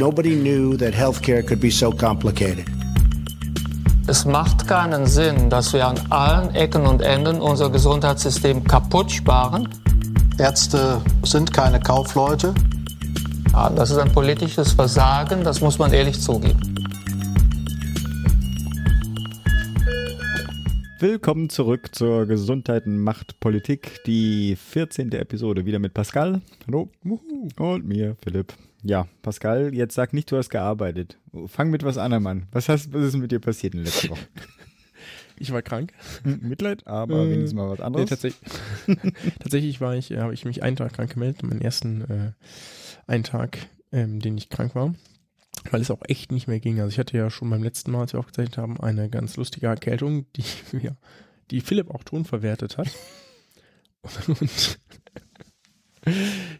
[0.00, 2.64] Nobody knew that healthcare could be so complicated.
[4.06, 9.68] Es macht keinen Sinn, dass wir an allen Ecken und Enden unser Gesundheitssystem kaputt sparen.
[10.38, 12.54] Ärzte sind keine Kaufleute.
[13.52, 16.69] Ja, das ist ein politisches Versagen, das muss man ehrlich zugeben.
[21.00, 25.10] Willkommen zurück zur Gesundheit macht Politik, die 14.
[25.12, 26.42] Episode wieder mit Pascal.
[26.66, 26.90] Hallo.
[27.56, 28.52] Und mir, Philipp.
[28.82, 31.16] Ja, Pascal, jetzt sag nicht, du hast gearbeitet.
[31.46, 32.46] Fang mit was anderem an.
[32.52, 34.20] Was, hast, was ist mit dir passiert in letzter Woche?
[35.42, 35.94] Ich war krank.
[36.22, 38.04] Mitleid, aber äh, wenigstens mal was anderes.
[38.04, 38.50] Nee, tatsächlich,
[39.38, 42.32] tatsächlich war ich, äh, habe ich mich einen Tag krank gemeldet, meinen ersten äh,
[43.06, 43.56] einen Tag,
[43.90, 44.94] ähm, den ich krank war
[45.70, 46.80] weil es auch echt nicht mehr ging.
[46.80, 49.66] Also ich hatte ja schon beim letzten Mal, als wir aufgezeichnet haben, eine ganz lustige
[49.66, 50.44] Erkältung, die,
[50.82, 50.96] ja,
[51.50, 52.88] die Philipp auch Ton verwertet hat.
[54.26, 54.80] Und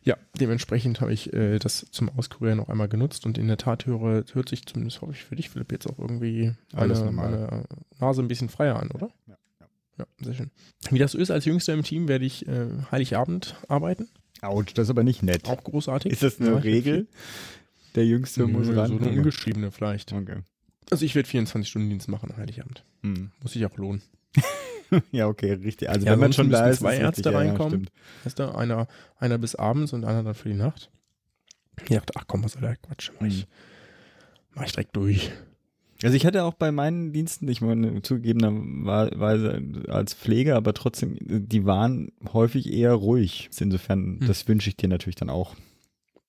[0.03, 3.87] ja, dementsprechend habe ich äh, das zum Auskurieren noch einmal genutzt und in der Tat
[3.87, 7.65] höre, hört sich zumindest, hoffe ich für dich, Philipp, jetzt auch irgendwie meine, meine
[7.99, 9.11] Nase ein bisschen freier an, oder?
[9.27, 9.67] Ja, ja.
[10.01, 10.51] ja, sehr schön.
[10.91, 14.11] Wie das so ist, als Jüngster im Team werde ich äh, Heiligabend arbeiten.
[14.43, 15.49] Autsch, das ist aber nicht nett.
[15.49, 16.13] Auch großartig.
[16.13, 17.09] Ist das eine ja, Regel?
[17.95, 18.89] Der Jüngste Nö, muss ran.
[18.89, 20.13] So eine ungeschriebene vielleicht.
[20.13, 20.39] Okay.
[20.91, 22.85] Also ich werde 24-Stunden-Dienst machen, Heiligabend.
[23.03, 23.31] Hm.
[23.43, 24.03] Muss sich auch lohnen.
[25.13, 25.89] ja, okay, richtig.
[25.89, 27.91] Also ja, wenn man schon da ist, zwei Ärzte richtig, reinkommen.
[28.25, 30.91] Ja, du, einer, einer bis abends und einer dann für die Nacht.
[31.83, 33.11] Ich dachte, ach komm, was soll der Quatsch?
[33.19, 33.47] Mach ich,
[34.55, 35.31] mach ich direkt durch.
[36.03, 41.67] Also ich hatte auch bei meinen Diensten, ich meine zugegebenerweise als Pfleger, aber trotzdem, die
[41.67, 43.51] waren häufig eher ruhig.
[43.59, 44.27] Insofern, hm.
[44.27, 45.57] das wünsche ich dir natürlich dann auch.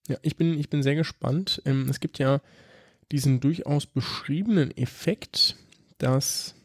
[0.07, 1.61] Ja, ich bin, ich bin sehr gespannt.
[1.65, 2.41] Ähm, es gibt ja
[3.11, 5.57] diesen durchaus beschriebenen Effekt,
[5.97, 6.55] dass,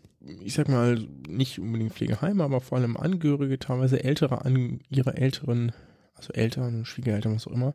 [0.40, 0.98] ich sag mal,
[1.28, 5.72] nicht unbedingt Pflegeheime, aber vor allem Angehörige, teilweise ältere an ihre älteren,
[6.14, 7.74] also Eltern, Schwiegereltern, was auch immer,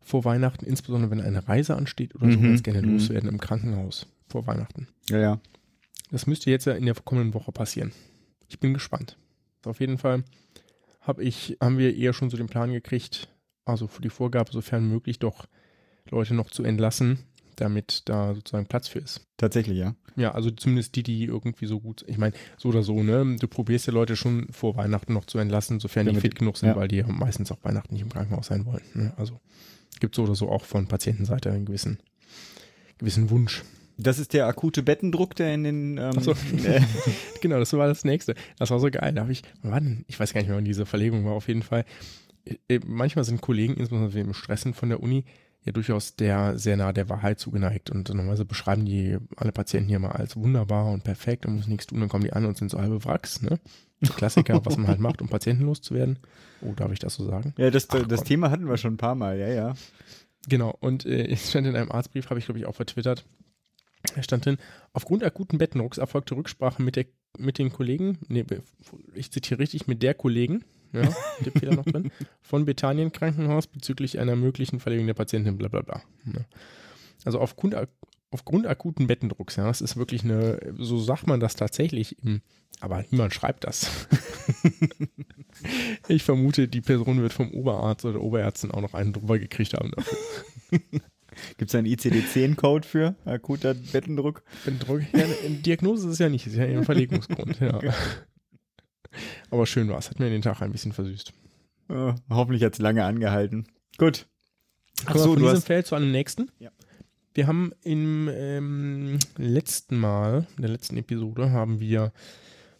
[0.00, 2.92] vor Weihnachten, insbesondere wenn eine Reise ansteht oder so, Mhm, ganz gerne mhm.
[2.92, 4.86] loswerden im Krankenhaus vor Weihnachten.
[5.08, 5.40] Ja, ja.
[6.10, 7.92] Das müsste jetzt ja in der kommenden Woche passieren.
[8.48, 9.16] Ich bin gespannt.
[9.64, 10.22] Auf jeden Fall
[11.00, 13.28] hab ich, haben wir eher schon so den Plan gekriegt,
[13.64, 15.46] also für die Vorgabe, sofern möglich, doch
[16.10, 17.18] Leute noch zu entlassen,
[17.56, 19.26] damit da sozusagen Platz für ist.
[19.36, 19.94] Tatsächlich, ja.
[20.16, 23.36] Ja, also zumindest die, die irgendwie so gut, ich meine, so oder so, ne?
[23.38, 26.56] Du probierst ja Leute schon vor Weihnachten noch zu entlassen, sofern die Damit- fit genug
[26.56, 26.76] sind, ja.
[26.76, 28.82] weil die meistens auch Weihnachten nicht im Krankenhaus sein wollen.
[28.94, 29.12] Ne?
[29.16, 29.40] Also
[30.00, 31.98] gibt so oder so auch von Patientenseite einen gewissen,
[32.98, 33.62] gewissen Wunsch.
[33.96, 36.32] Das ist der akute Bettendruck, der in den ähm, so.
[36.64, 36.80] äh,
[37.40, 38.34] genau, das war das nächste.
[38.58, 39.12] Das war so geil.
[39.14, 40.04] Da habe ich, wann?
[40.08, 41.32] Ich weiß gar nicht mehr, wann diese Verlegung war.
[41.32, 41.84] Auf jeden Fall.
[42.68, 45.24] Äh, Manchmal sind Kollegen, insbesondere im Stressen von der Uni,
[45.64, 47.90] ja durchaus der sehr nah der Wahrheit zugeneigt.
[47.90, 51.86] Und normalerweise beschreiben die alle Patienten hier mal als wunderbar und perfekt und müssen nichts
[51.86, 52.00] tun.
[52.00, 53.58] Dann kommen die an und sind so halbe Wracks, ne?
[54.16, 56.18] Klassiker, was man halt macht, um Patienten loszuwerden.
[56.60, 57.54] Oh, darf ich das so sagen?
[57.56, 58.28] ja, das, Ach das Gott.
[58.28, 59.74] Thema hatten wir schon ein paar Mal, ja, ja.
[60.48, 63.24] Genau, und äh, es stand in einem Arztbrief, habe ich glaube ich auch vertwittert,
[64.14, 64.58] da stand drin,
[64.92, 67.06] aufgrund akuten Bettendrucks erfolgte Rücksprache mit, der,
[67.38, 68.44] mit den Kollegen, nee,
[69.14, 72.10] ich zitiere richtig, mit der Kollegen, ja, der Fehler noch drin,
[72.42, 76.02] von Bethanien Krankenhaus bezüglich einer möglichen Verlegung der Patientin, bla bla bla.
[76.26, 76.40] Ja.
[77.24, 77.74] Also aufgrund,
[78.30, 82.42] aufgrund akuten Bettendrucks, ja, das ist wirklich eine, so sagt man das tatsächlich, im,
[82.80, 84.08] aber niemand schreibt das.
[86.08, 89.90] ich vermute, die Person wird vom Oberarzt oder Oberärztin auch noch einen drüber gekriegt haben
[89.92, 90.18] dafür.
[91.58, 94.42] Gibt es einen ICD-10-Code für akuter Bettendruck?
[94.64, 95.02] Bettendruck.
[95.12, 97.58] Ja, Diagnose ist ja nicht, ist ja eher ein Verlegungsgrund.
[97.60, 97.80] Ja.
[99.50, 101.32] Aber schön war es, hat mir den Tag ein bisschen versüßt.
[101.90, 103.66] Äh, hoffentlich hat es lange angehalten.
[103.98, 104.26] Gut.
[105.06, 106.50] Ach so, von du diesem hast, Feld zu einem nächsten.
[106.58, 106.70] Ja.
[107.34, 112.12] Wir haben im ähm, letzten Mal, in der letzten Episode, haben wir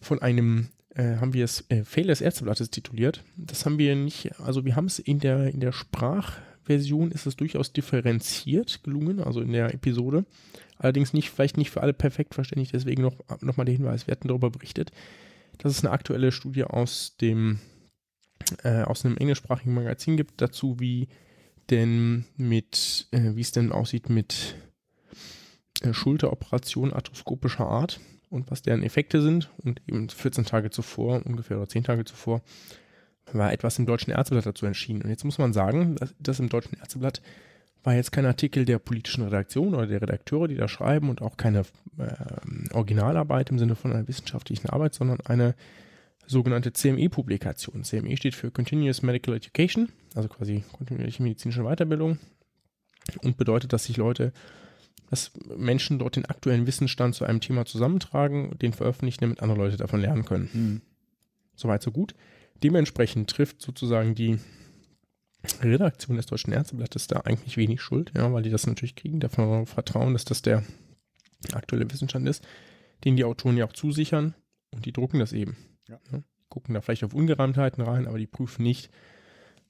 [0.00, 3.24] von einem, äh, haben wir es äh, Fehler des Ärzteblattes tituliert.
[3.36, 7.34] Das haben wir nicht, also wir haben es in der, in der Sprachversion ist es
[7.34, 10.24] durchaus differenziert gelungen, also in der Episode.
[10.78, 14.12] Allerdings nicht, vielleicht nicht für alle perfekt verständlich, deswegen noch, noch mal der Hinweis, wir
[14.12, 14.92] hatten darüber berichtet,
[15.58, 17.60] dass es eine aktuelle Studie aus dem,
[18.62, 21.08] äh, aus einem englischsprachigen Magazin gibt, dazu wie
[21.70, 24.56] denn mit, äh, wie es denn aussieht mit
[25.82, 28.00] äh, Schulteroperationen arthroskopischer Art
[28.30, 29.50] und was deren Effekte sind.
[29.58, 32.42] Und eben 14 Tage zuvor, ungefähr oder 10 Tage zuvor,
[33.32, 35.02] war etwas im Deutschen Ärzteblatt dazu entschieden.
[35.02, 37.22] Und jetzt muss man sagen, dass das im Deutschen Ärzteblatt
[37.84, 41.36] war jetzt kein Artikel der politischen Redaktion oder der Redakteure, die da schreiben und auch
[41.36, 41.60] keine
[41.98, 45.54] äh, Originalarbeit im Sinne von einer wissenschaftlichen Arbeit, sondern eine
[46.26, 47.84] sogenannte CME-Publikation.
[47.84, 52.18] CME steht für Continuous Medical Education, also quasi kontinuierliche medizinische Weiterbildung
[53.22, 54.32] und bedeutet, dass sich Leute,
[55.10, 59.76] dass Menschen dort den aktuellen Wissensstand zu einem Thema zusammentragen, den veröffentlichen, damit andere Leute
[59.76, 60.48] davon lernen können.
[60.50, 60.80] Hm.
[61.54, 62.14] Soweit, so gut.
[62.62, 64.38] Dementsprechend trifft sozusagen die
[65.62, 69.66] Redaktion des Deutschen Ärzteblattes da eigentlich wenig schuld, ja, weil die das natürlich kriegen, man
[69.66, 70.62] vertrauen, dass das der
[71.52, 72.46] aktuelle Wissensstand ist,
[73.04, 74.34] den die Autoren ja auch zusichern
[74.70, 75.56] und die drucken das eben.
[75.88, 76.00] Ja.
[76.12, 78.90] Ja, gucken da vielleicht auf Ungereimtheiten rein, aber die prüfen nicht,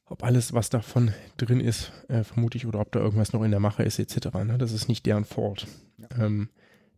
[0.07, 3.61] ob alles, was davon drin ist, äh, vermutlich, oder ob da irgendwas noch in der
[3.61, 4.35] Mache ist, etc.
[4.45, 4.59] Ne?
[4.59, 5.67] Das ist nicht deren Fault.
[5.99, 6.27] Ja.
[6.27, 6.51] Ähm,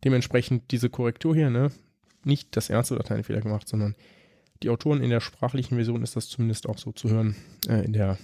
[0.03, 1.71] dementsprechend diese Korrektur hier, ne?
[2.25, 3.95] nicht das Ärzte hat einen Fehler gemacht, sondern
[4.61, 7.35] die Autoren in der sprachlichen Version ist das zumindest auch so zu hören,
[7.67, 8.17] äh, in, der,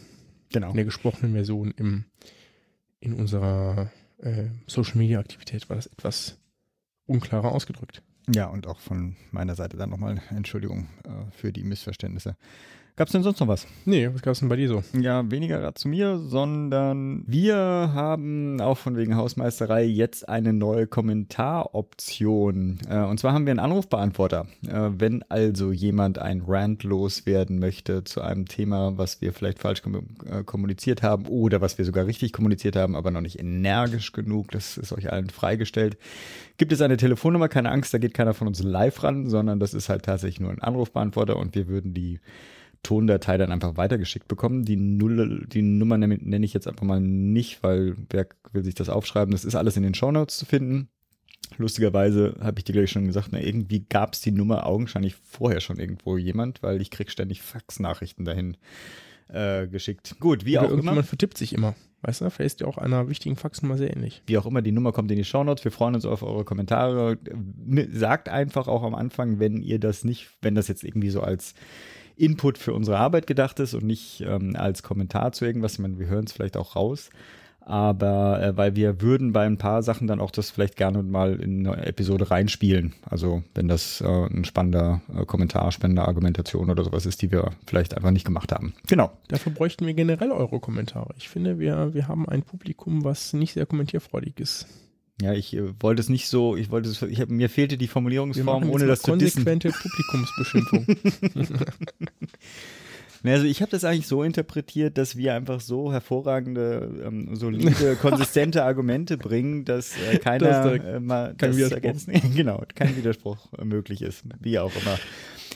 [0.53, 0.69] Genau.
[0.69, 2.05] in der gesprochenen Version im,
[2.99, 6.37] in unserer äh, Social Media Aktivität war das etwas
[7.05, 8.01] unklarer ausgedrückt.
[8.33, 12.37] Ja, und auch von meiner Seite dann nochmal Entschuldigung äh, für die Missverständnisse.
[12.95, 13.65] Gab es denn sonst noch was?
[13.85, 14.83] Nee, was gab es denn bei dir so?
[14.95, 20.85] Ja, weniger gerade zu mir, sondern wir haben auch von wegen Hausmeisterei jetzt eine neue
[20.85, 22.77] Kommentaroption.
[22.87, 24.45] Äh, und zwar haben wir einen Anrufbeantworter.
[24.67, 29.81] Äh, wenn also jemand ein Rant loswerden möchte zu einem Thema, was wir vielleicht falsch
[29.81, 29.95] kom
[30.29, 34.51] äh, kommuniziert haben oder was wir sogar richtig kommuniziert haben, aber noch nicht energisch genug,
[34.51, 35.97] das ist euch allen freigestellt,
[36.57, 37.49] gibt es eine Telefonnummer.
[37.49, 40.51] Keine Angst, da geht keiner von uns live ran, sondern das ist halt tatsächlich nur
[40.51, 42.19] ein Anrufbeantworter und wir würden die
[42.83, 44.65] Tondatei dann einfach weitergeschickt bekommen.
[44.65, 48.75] Die, Null, die Nummer nenne nenne ich jetzt einfach mal nicht, weil wer will sich
[48.75, 49.31] das aufschreiben?
[49.31, 50.89] Das ist alles in den Shownotes zu finden.
[51.57, 55.61] Lustigerweise habe ich dir gleich schon gesagt, na, irgendwie gab es die Nummer augenscheinlich vorher
[55.61, 58.57] schon irgendwo jemand, weil ich krieg ständig Faxnachrichten dahin
[59.29, 60.15] äh, geschickt.
[60.19, 60.77] Gut, wie Oder auch immer.
[60.77, 61.75] irgendjemand vertippt sich immer.
[62.01, 64.23] Weißt du, vielleicht ist ja auch einer wichtigen Faxnummer sehr ähnlich.
[64.25, 65.63] Wie auch immer, die Nummer kommt in die Shownotes.
[65.63, 67.17] Wir freuen uns auf eure Kommentare.
[67.93, 71.53] Sagt einfach auch am Anfang, wenn ihr das nicht, wenn das jetzt irgendwie so als
[72.15, 75.73] Input für unsere Arbeit gedacht ist und nicht ähm, als Kommentar zu irgendwas.
[75.73, 77.09] Ich meine, wir hören es vielleicht auch raus.
[77.65, 81.35] Aber äh, weil wir würden bei ein paar Sachen dann auch das vielleicht gerne mal
[81.35, 82.93] in eine Episode reinspielen.
[83.09, 87.51] Also wenn das äh, ein spannender äh, Kommentar, spannende Argumentation oder sowas ist, die wir
[87.65, 88.73] vielleicht einfach nicht gemacht haben.
[88.87, 89.11] Genau.
[89.29, 91.13] Dafür bräuchten wir generell eure Kommentare.
[91.17, 94.67] Ich finde, wir, wir haben ein Publikum, was nicht sehr kommentierfreudig ist.
[95.21, 97.87] Ja, ich äh, wollte es nicht so, ich wollte es, ich hab, mir fehlte die
[97.87, 99.45] Formulierungsform, ohne das zu dissen.
[99.45, 100.87] konsequente Publikumsbeschimpfung.
[103.25, 108.63] Also ich habe das eigentlich so interpretiert, dass wir einfach so hervorragende, ähm, solide, konsistente
[108.65, 111.75] Argumente bringen, dass äh, keiner Dass da äh, mal kein das Widerspruch.
[111.75, 114.99] ergänzen, genau, kein Widerspruch möglich ist, wie auch immer.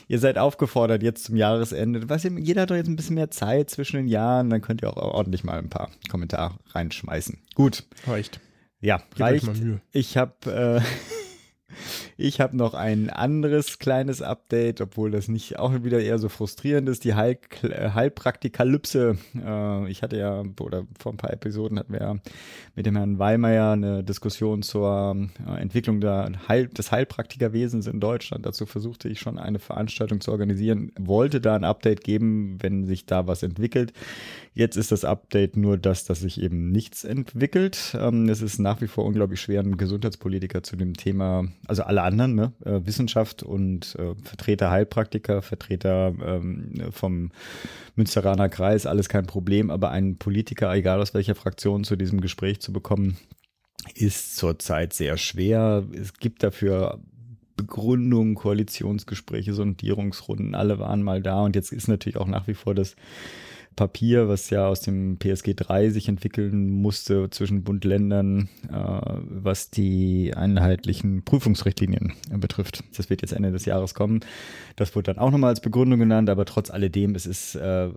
[0.08, 2.08] Ihr seid aufgefordert jetzt zum Jahresende.
[2.08, 4.88] Was, jeder hat doch jetzt ein bisschen mehr Zeit zwischen den Jahren, dann könnt ihr
[4.88, 7.36] auch ordentlich mal ein paar Kommentare reinschmeißen.
[7.54, 8.40] Gut, Reicht.
[8.80, 9.48] Ja, Gebt reicht.
[9.92, 10.80] Ich habe äh,
[12.16, 16.88] ich habe noch ein anderes kleines Update, obwohl das nicht auch wieder eher so frustrierend
[16.88, 17.04] ist.
[17.04, 19.18] Die Heil äh, Heilpraktikalypse.
[19.34, 22.16] Äh, ich hatte ja, oder vor ein paar Episoden hatten wir ja
[22.74, 28.46] mit dem Herrn Weimeier eine Diskussion zur äh, Entwicklung der Heil des Heilpraktikerwesens in Deutschland.
[28.46, 33.06] Dazu versuchte ich schon eine Veranstaltung zu organisieren, wollte da ein Update geben, wenn sich
[33.06, 33.92] da was entwickelt.
[34.54, 37.96] Jetzt ist das Update nur das, dass sich eben nichts entwickelt.
[37.98, 42.02] Ähm, es ist nach wie vor unglaublich schwer, einen Gesundheitspolitiker zu dem Thema, also alle
[42.02, 47.30] anderen, ne, äh, Wissenschaft und äh, Vertreter Heilpraktiker, Vertreter ähm, vom
[47.96, 52.60] Münsteraner Kreis, alles kein Problem, aber einen Politiker, egal aus welcher Fraktion, zu diesem Gespräch
[52.60, 53.16] zu bekommen,
[53.94, 55.84] ist zurzeit sehr schwer.
[55.92, 57.00] Es gibt dafür
[57.56, 61.42] Begründungen, Koalitionsgespräche, Sondierungsrunden, alle waren mal da.
[61.42, 62.96] Und jetzt ist natürlich auch nach wie vor das
[63.78, 69.70] Papier, was ja aus dem PSG 3 sich entwickeln musste zwischen Bund, Ländern, äh, was
[69.70, 72.82] die einheitlichen Prüfungsrichtlinien betrifft.
[72.96, 74.18] Das wird jetzt Ende des Jahres kommen.
[74.74, 77.88] Das wurde dann auch nochmal als Begründung genannt, aber trotz alledem, es ist äh,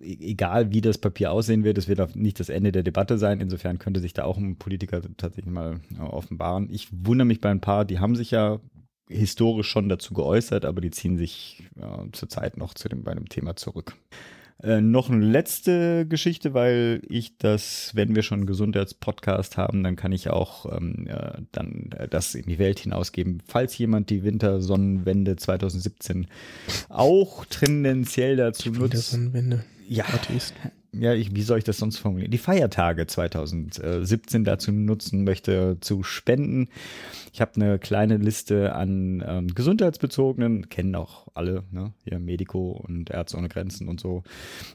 [0.00, 3.40] egal, wie das Papier aussehen wird, es wird auch nicht das Ende der Debatte sein.
[3.40, 6.68] Insofern könnte sich da auch ein Politiker tatsächlich mal äh, offenbaren.
[6.70, 8.60] Ich wundere mich bei ein paar, die haben sich ja
[9.08, 13.28] historisch schon dazu geäußert, aber die ziehen sich äh, zurzeit noch zu dem, bei dem
[13.28, 13.96] Thema zurück.
[14.62, 19.96] Äh, noch eine letzte Geschichte, weil ich das, wenn wir schon einen Gesundheitspodcast haben, dann
[19.96, 23.42] kann ich auch ähm, äh, dann äh, das in die Welt hinausgeben.
[23.46, 26.26] Falls jemand die Wintersonnenwende 2017
[26.88, 29.62] auch tendenziell dazu nutzt, Sonnenwende.
[29.88, 30.54] ja, Atheist.
[30.92, 32.30] ja, ich, wie soll ich das sonst formulieren?
[32.30, 36.68] Die Feiertage 2017 dazu nutzen möchte, zu spenden.
[37.34, 41.92] Ich habe eine kleine Liste an ähm, gesundheitsbezogenen, kennen auch alle, ne?
[42.04, 44.22] hier Medico und Ärzte ohne Grenzen und so,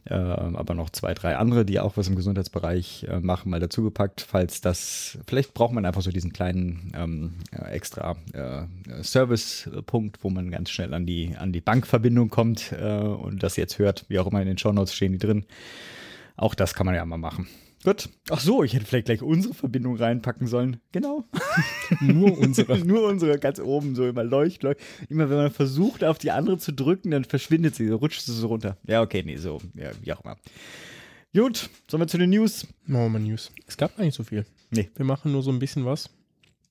[0.06, 4.22] äh, aber noch zwei, drei andere, die auch was im Gesundheitsbereich äh, machen, mal dazugepackt,
[4.22, 8.64] falls das, vielleicht braucht man einfach so diesen kleinen ähm, äh, extra äh,
[9.02, 13.80] Servicepunkt, wo man ganz schnell an die, an die Bankverbindung kommt äh, und das jetzt
[13.80, 15.46] hört, wie auch immer in den Shownotes stehen die drin.
[16.38, 17.48] Auch das kann man ja mal machen.
[17.84, 18.10] Gut.
[18.30, 20.80] Ach so, ich hätte vielleicht gleich unsere Verbindung reinpacken sollen.
[20.92, 21.26] Genau.
[22.00, 22.78] Nur unsere.
[22.86, 24.80] Nur unsere ganz oben, so immer leucht, leucht.
[25.10, 28.48] Immer wenn man versucht, auf die andere zu drücken, dann verschwindet sie, rutscht sie so
[28.48, 28.78] runter.
[28.86, 30.38] Ja, okay, nee, so, ja, wie auch immer.
[31.34, 32.68] Gut, sollen wir zu den News?
[32.86, 33.52] Machen wir mal News.
[33.66, 34.46] Es gab gar nicht so viel.
[34.70, 34.90] Nee.
[34.96, 36.10] Wir machen nur so ein bisschen was.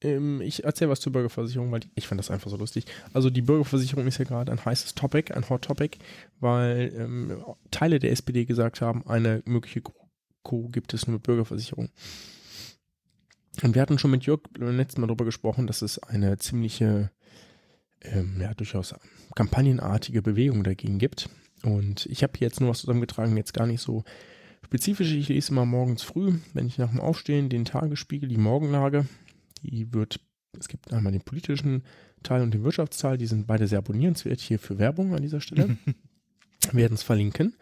[0.03, 2.85] Ähm, ich erzähle was zur Bürgerversicherung, weil ich fand das einfach so lustig.
[3.13, 5.99] Also die Bürgerversicherung ist ja gerade ein heißes Topic, ein Hot Topic,
[6.41, 9.81] weil ähm, Teile der SPD gesagt haben, eine mögliche
[10.43, 11.91] Co gibt es nur mit Bürgerversicherung.
[13.63, 17.11] Und wir hatten schon mit Jörg beim letzten Mal darüber gesprochen, dass es eine ziemliche,
[18.03, 18.95] ähm, ja, durchaus
[19.35, 21.29] kampagnenartige Bewegung dagegen gibt.
[21.63, 24.05] Und ich habe hier jetzt nur was zusammengetragen, jetzt gar nicht so
[24.65, 25.13] spezifisch.
[25.13, 29.07] Ich lese immer morgens früh, wenn ich nach dem Aufstehen den Tagesspiegel, die Morgenlage,
[29.63, 30.21] die wird,
[30.59, 31.83] es gibt einmal den politischen
[32.23, 35.77] Teil und den Wirtschaftsteil, die sind beide sehr abonnierenswert hier für Werbung an dieser Stelle.
[36.73, 37.55] Wir werden es verlinken.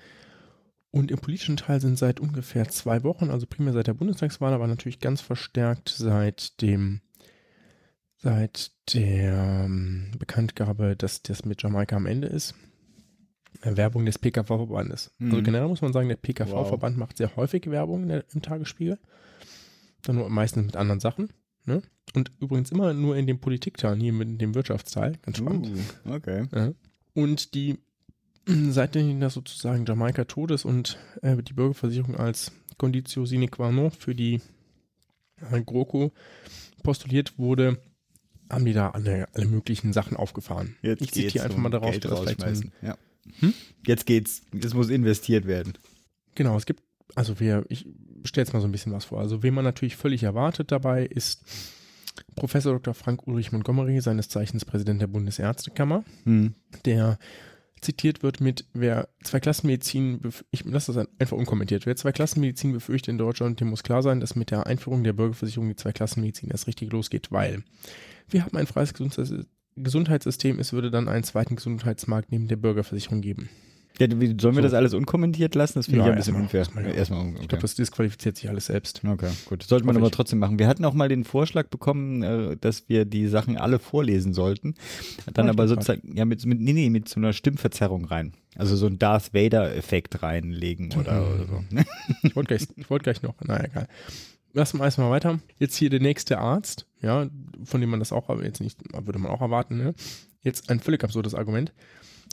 [0.90, 4.66] Und im politischen Teil sind seit ungefähr zwei Wochen, also primär seit der Bundestagswahl, aber
[4.66, 7.02] natürlich ganz verstärkt seit dem,
[8.16, 12.54] seit der ähm, Bekanntgabe, dass das mit Jamaika am Ende ist,
[13.62, 15.12] äh, Werbung des PKV-Verbandes.
[15.20, 15.44] Also Mhm.
[15.44, 18.98] generell muss man sagen, der PKV-Verband macht sehr häufig Werbung im Tagesspiegel.
[20.02, 21.28] Dann nur meistens mit anderen Sachen.
[21.66, 21.82] Ne?
[22.14, 25.18] Und übrigens immer nur in dem Politikteil, nie mit dem Wirtschaftsteil.
[25.22, 25.68] Ganz spannend.
[26.06, 26.46] Uh, okay.
[26.54, 26.72] Ja.
[27.12, 27.78] Und die,
[28.70, 33.90] seitdem das sozusagen Jamaika tot ist und äh, die Bürgerversicherung als Conditio sine qua non
[33.90, 34.40] für die
[35.50, 36.12] äh, GroKo
[36.82, 37.78] postuliert wurde,
[38.50, 40.76] haben die da alle, alle möglichen Sachen aufgefahren.
[40.82, 42.72] Jetzt ich zitiere einfach mal darauf, dass vielleicht ein.
[42.82, 42.96] Ja.
[43.40, 43.52] Hm?
[43.86, 44.42] Jetzt geht's.
[44.58, 45.74] Es muss investiert werden.
[46.34, 46.82] Genau, es gibt,
[47.14, 47.86] also wir, ich
[48.24, 49.20] stelle jetzt mal so ein bisschen was vor.
[49.20, 51.42] Also, wen man natürlich völlig erwartet dabei, ist
[52.36, 52.94] Professor Dr.
[52.94, 56.54] Frank Ulrich Montgomery, seines Zeichens Präsident der Bundesärztekammer, Hm.
[56.84, 57.18] der
[57.80, 60.20] zitiert wird mit, wer zwei Klassenmedizin,
[60.50, 64.20] ich lasse das einfach unkommentiert, wer zwei Klassenmedizin befürchtet in Deutschland, dem muss klar sein,
[64.20, 67.62] dass mit der Einführung der Bürgerversicherung die zwei Klassenmedizin erst richtig losgeht, weil
[68.28, 69.46] wir haben ein freies Gesundheits-
[69.82, 73.48] Gesundheitssystem, es würde dann einen zweiten Gesundheitsmarkt neben der Bürgerversicherung geben.
[73.98, 74.60] Ja, wie, sollen wir So.
[74.62, 75.78] das alles unkommentiert lassen?
[75.78, 76.60] Das finde Ja, ich ein bisschen unfair.
[76.60, 76.90] erstmal ja.
[76.92, 77.38] Erstmal, okay.
[77.42, 79.02] Ich glaube, das disqualifiziert sich alles selbst.
[79.04, 79.62] Okay, gut.
[79.64, 80.58] Sollte man aber trotzdem machen.
[80.58, 84.74] Wir hatten auch mal den Vorschlag bekommen, äh, dass wir die Sachen alle vorlesen sollten.
[85.34, 88.32] Dann Ah, aber sozusagen, ja, mit, mit, nee, nee, mit so einer Stimmverzerrung rein.
[88.56, 91.64] Also so ein Darth Vader-Effekt reinlegen oder, oder so.
[91.70, 91.84] ne?
[92.22, 93.88] Ich wollte gleich, ich wollte gleich noch, naja, egal.
[94.54, 95.38] Lassen wir erstmal weiter.
[95.58, 97.28] Jetzt hier der nächste Arzt, ja,
[97.64, 99.94] von dem man das auch jetzt nicht, würde man auch erwarten, ne?
[100.42, 101.72] Jetzt ein völlig absurdes Argument.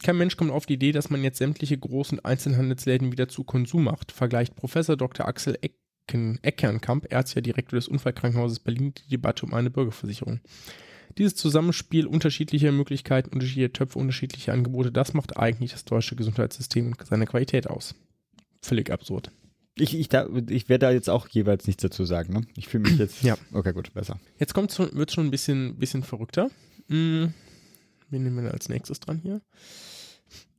[0.05, 3.85] Kein Mensch kommt auf die Idee, dass man jetzt sämtliche großen Einzelhandelsläden wieder zu Konsum
[3.85, 5.27] macht, vergleicht Professor Dr.
[5.27, 10.41] Axel Ecken, Eckernkamp, ärztlicher Direktor des Unfallkrankenhauses Berlin, die Debatte um eine Bürgerversicherung.
[11.17, 17.03] Dieses Zusammenspiel unterschiedlicher Möglichkeiten, unterschiedlicher Töpfe, unterschiedliche Angebote, das macht eigentlich das deutsche Gesundheitssystem und
[17.03, 17.95] seine Qualität aus.
[18.61, 19.31] Völlig absurd.
[19.73, 22.31] Ich, ich, da, ich werde da jetzt auch jeweils nichts dazu sagen.
[22.31, 22.41] Ne?
[22.55, 23.23] Ich fühle mich jetzt.
[23.23, 23.37] Ja.
[23.53, 24.19] Okay, gut, besser.
[24.37, 26.51] Jetzt kommt schon, wird schon ein bisschen, bisschen verrückter.
[26.89, 27.33] Hm,
[28.11, 29.41] wen nehmen wir als nächstes dran hier?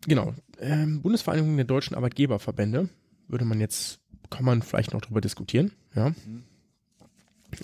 [0.07, 0.35] Genau.
[0.61, 2.89] Ähm, Bundesvereinigung der deutschen Arbeitgeberverbände
[3.29, 6.13] würde man jetzt, kann man vielleicht noch drüber diskutieren, ja.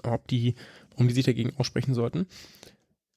[0.05, 0.55] Ob die,
[0.91, 2.27] warum die sich dagegen aussprechen sollten.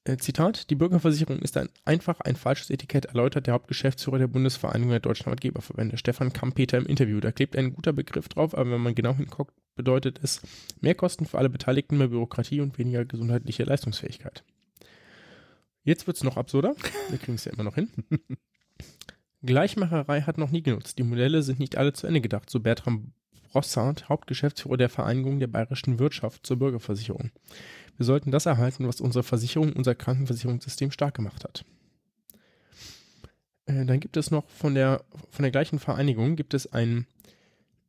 [0.04, 4.92] Äh, Zitat, die Bürgerversicherung ist ein, einfach ein falsches Etikett, erläutert der Hauptgeschäftsführer der Bundesvereinigung
[4.92, 7.20] der deutschen Arbeitgeberverbände, Stefan Kampeter im Interview.
[7.20, 10.42] Da klebt ein guter Begriff drauf, aber wenn man genau hinguckt, bedeutet es
[10.82, 14.44] mehr Kosten für alle Beteiligten, mehr Bürokratie und weniger gesundheitliche Leistungsfähigkeit.
[15.84, 16.76] Jetzt wird es noch absurder.
[17.10, 17.90] Wir kriegen es ja immer noch hin.
[19.46, 20.98] Gleichmacherei hat noch nie genutzt.
[20.98, 23.12] Die Modelle sind nicht alle zu Ende gedacht, so Bertram
[23.52, 27.32] Brossard, Hauptgeschäftsführer der Vereinigung der bayerischen Wirtschaft zur Bürgerversicherung.
[27.98, 31.64] Wir sollten das erhalten, was unsere Versicherung, unser Krankenversicherungssystem stark gemacht hat.
[33.66, 37.08] Äh, dann gibt es noch von der, von der gleichen Vereinigung gibt es ein,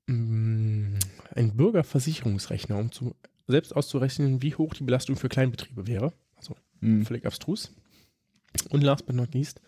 [0.06, 0.94] mm,
[1.34, 3.16] ein Bürgerversicherungsrechner, um zu,
[3.48, 6.12] selbst auszurechnen, wie hoch die Belastung für Kleinbetriebe wäre.
[6.36, 7.04] Also Hm.
[7.04, 7.74] völlig abstrus.
[8.70, 9.60] Und last but not least,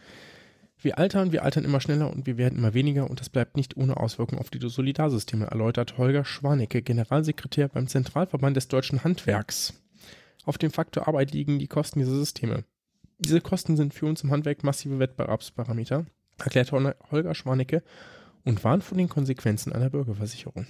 [0.80, 3.76] wir altern, wir altern immer schneller und wir werden immer weniger und das bleibt nicht
[3.76, 9.74] ohne Auswirkungen auf die Solidarsysteme, erläutert Holger Schwanecke, Generalsekretär beim Zentralverband des deutschen Handwerks.
[10.44, 12.64] Auf dem Faktor Arbeit liegen die Kosten dieser Systeme.
[13.18, 16.06] Diese Kosten sind für uns im Handwerk massive Wettbewerbsparameter,
[16.38, 17.82] erklärt Hol- Holger Schwanecke
[18.44, 20.66] und warnt vor den Konsequenzen einer Bürgerversicherung.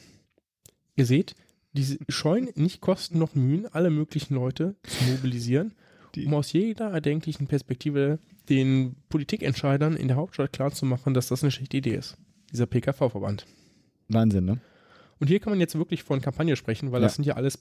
[0.96, 1.34] Ihr seht,
[1.74, 5.74] diese scheuen nicht Kosten noch Mühen, alle möglichen Leute zu mobilisieren,
[6.16, 11.76] um aus jeder erdenklichen Perspektive den Politikentscheidern in der Hauptstadt klarzumachen, dass das eine schlechte
[11.76, 12.16] Idee ist.
[12.52, 13.46] Dieser PKV-Verband.
[14.08, 14.60] Wahnsinn, ne?
[15.20, 17.06] Und hier kann man jetzt wirklich von Kampagne sprechen, weil Ja.
[17.06, 17.58] das sind ja alles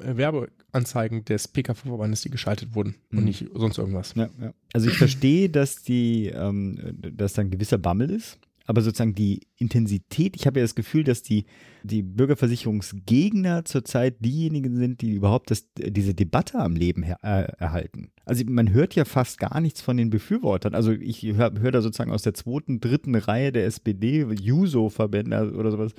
[0.00, 3.18] äh, Werbeanzeigen des PKV-Verbandes, die geschaltet wurden Mhm.
[3.18, 4.14] und nicht sonst irgendwas.
[4.14, 4.52] Ja, ja.
[4.74, 6.78] Also ich verstehe, dass die, ähm,
[7.16, 8.38] dass da ein gewisser Bammel ist,
[8.68, 11.46] aber sozusagen die Intensität, ich habe ja das Gefühl, dass die,
[11.82, 18.10] die Bürgerversicherungsgegner zurzeit diejenigen sind, die überhaupt das, diese Debatte am Leben her, äh, erhalten.
[18.26, 20.74] Also man hört ja fast gar nichts von den Befürwortern.
[20.74, 25.70] Also ich höre hör da sozusagen aus der zweiten, dritten Reihe der SPD, Juso-Verbände oder
[25.70, 25.94] sowas,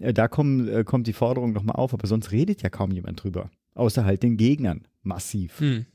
[0.00, 3.22] äh, da kommen, äh, kommt die Forderung nochmal auf, aber sonst redet ja kaum jemand
[3.22, 3.48] drüber.
[3.74, 4.88] Außer halt den Gegnern.
[5.04, 5.60] Massiv.
[5.60, 5.86] Hm.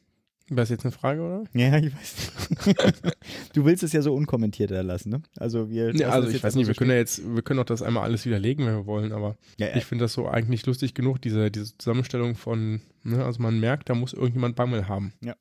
[0.50, 1.44] War das jetzt eine Frage, oder?
[1.54, 2.32] Ja, ich weiß.
[3.54, 5.22] du willst es ja so unkommentiert erlassen, ne?
[5.38, 5.96] Also wir.
[5.96, 8.26] Ja, also ich weiß nicht, wir können ja jetzt, wir können auch das einmal alles
[8.26, 9.78] widerlegen, wenn wir wollen, aber ja, ja.
[9.78, 13.90] ich finde das so eigentlich lustig genug, diese, diese Zusammenstellung von, ne, also man merkt,
[13.90, 15.14] da muss irgendjemand Bammel haben.
[15.22, 15.36] Ja.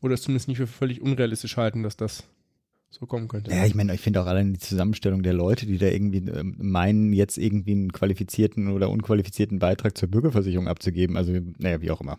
[0.00, 2.24] Oder es zumindest nicht für völlig unrealistisch halten, dass das
[2.88, 3.50] so kommen könnte.
[3.52, 6.42] Ja, ich meine, ich finde auch allein die Zusammenstellung der Leute, die da irgendwie äh,
[6.42, 11.16] meinen, jetzt irgendwie einen qualifizierten oder unqualifizierten Beitrag zur Bürgerversicherung abzugeben.
[11.16, 12.18] Also, naja, wie auch immer.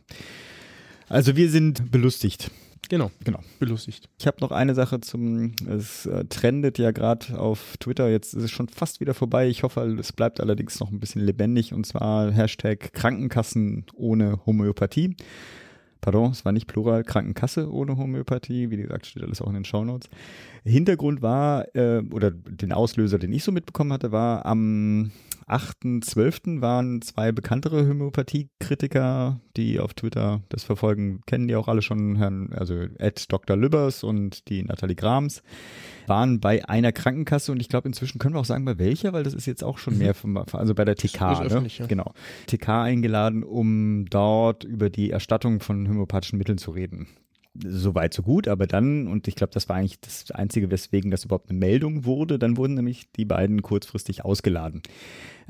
[1.11, 2.51] Also wir sind belustigt.
[2.87, 3.39] Genau, genau.
[3.59, 4.07] Belustigt.
[4.17, 8.43] Ich habe noch eine Sache zum, es äh, trendet ja gerade auf Twitter, jetzt ist
[8.43, 9.49] es schon fast wieder vorbei.
[9.49, 15.17] Ich hoffe, es bleibt allerdings noch ein bisschen lebendig und zwar Hashtag Krankenkassen ohne Homöopathie.
[15.99, 18.71] Pardon, es war nicht Plural, Krankenkasse ohne Homöopathie.
[18.71, 20.09] Wie gesagt, steht alles auch in den Shownotes.
[20.63, 25.11] Hintergrund war, äh, oder den Auslöser, den ich so mitbekommen hatte, war am
[25.51, 26.61] 8.12.
[26.61, 32.53] waren zwei bekanntere Homöopathie-Kritiker, die auf Twitter das verfolgen, kennen die auch alle schon, Herrn,
[32.53, 33.57] also Ed Dr.
[33.57, 35.43] Lübbers und die Nathalie Grams,
[36.07, 39.23] waren bei einer Krankenkasse und ich glaube inzwischen können wir auch sagen, bei welcher, weil
[39.23, 41.67] das ist jetzt auch schon mehr, vom, also bei der TK, ne?
[41.67, 41.85] ja.
[41.85, 42.13] genau,
[42.47, 47.07] TK eingeladen, um dort über die Erstattung von homöopathischen Mitteln zu reden
[47.53, 51.11] so weit, so gut, aber dann, und ich glaube, das war eigentlich das Einzige, weswegen
[51.11, 54.81] das überhaupt eine Meldung wurde, dann wurden nämlich die beiden kurzfristig ausgeladen.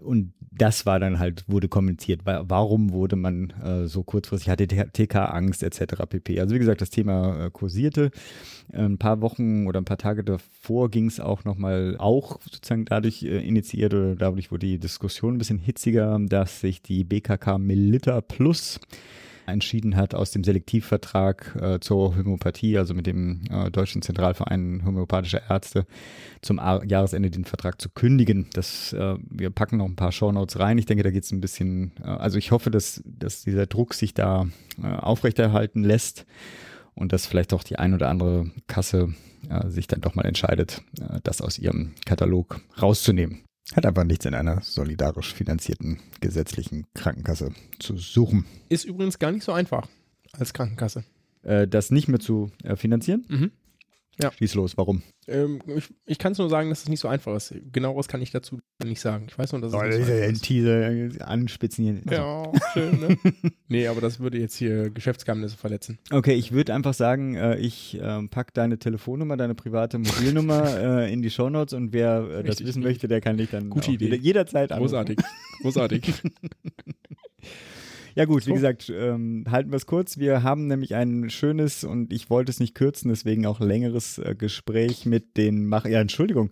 [0.01, 5.15] Und das war dann halt, wurde kommentiert, warum wurde man äh, so kurzfristig, hatte TK
[5.15, 6.03] Angst etc.
[6.09, 6.39] pp.
[6.39, 8.09] Also wie gesagt, das Thema äh, kursierte.
[8.73, 13.21] Ein paar Wochen oder ein paar Tage davor ging es auch nochmal, auch sozusagen dadurch
[13.23, 18.21] äh, initiiert oder dadurch wurde die Diskussion ein bisschen hitziger, dass sich die BKK Melita
[18.21, 18.79] Plus
[19.51, 25.41] entschieden hat, aus dem Selektivvertrag äh, zur Homöopathie, also mit dem äh, Deutschen Zentralverein homöopathischer
[25.49, 25.85] Ärzte,
[26.41, 28.47] zum A Jahresende den Vertrag zu kündigen.
[28.53, 30.77] Das, äh, wir packen noch ein paar Shownotes rein.
[30.77, 33.93] Ich denke, da geht es ein bisschen, äh, also ich hoffe, dass, dass dieser Druck
[33.93, 34.47] sich da
[34.81, 36.25] äh, aufrechterhalten lässt
[36.95, 39.13] und dass vielleicht auch die ein oder andere Kasse
[39.49, 40.81] äh, sich dann doch mal entscheidet,
[41.23, 43.41] das aus ihrem Katalog rauszunehmen.
[43.73, 48.45] Hat einfach nichts in einer solidarisch finanzierten gesetzlichen Krankenkasse zu suchen.
[48.69, 49.87] Ist übrigens gar nicht so einfach
[50.33, 51.05] als Krankenkasse.
[51.43, 53.25] Äh, das nicht mehr zu äh, finanzieren?
[53.29, 53.51] Mhm.
[54.19, 54.31] Ja.
[54.31, 55.01] Schieß los, warum?
[55.27, 57.53] Ähm, ich, ich kann es nur sagen, dass es nicht so einfach ist.
[57.71, 59.27] Genaueres kann ich dazu nicht sagen.
[59.29, 62.17] Ich weiß nur, dass es oh, nicht so einfach Teaser äh, anspitzen hier.
[62.17, 63.17] Ja, schön, ne?
[63.67, 65.97] nee, aber das würde jetzt hier Geschäftsgeheimnisse verletzen.
[66.11, 71.13] Okay, ich würde einfach sagen, äh, ich äh, pack deine Telefonnummer, deine private Mobilnummer äh,
[71.13, 74.15] in die Shownotes und wer äh, das wissen möchte, der kann dich dann Gute Idee.
[74.15, 74.91] jederzeit anrufen.
[74.91, 75.19] Großartig.
[75.61, 76.01] Großartig.
[78.15, 80.17] Ja gut, wie gesagt, ähm, halten wir es kurz.
[80.17, 84.35] Wir haben nämlich ein schönes und ich wollte es nicht kürzen, deswegen auch längeres äh,
[84.37, 86.51] Gespräch mit den Mach ja Entschuldigung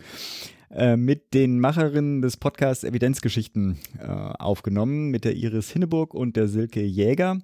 [0.72, 6.48] äh, mit den Macherinnen des Podcasts Evidenzgeschichten äh, aufgenommen, mit der Iris Hinneburg und der
[6.48, 7.39] Silke Jäger.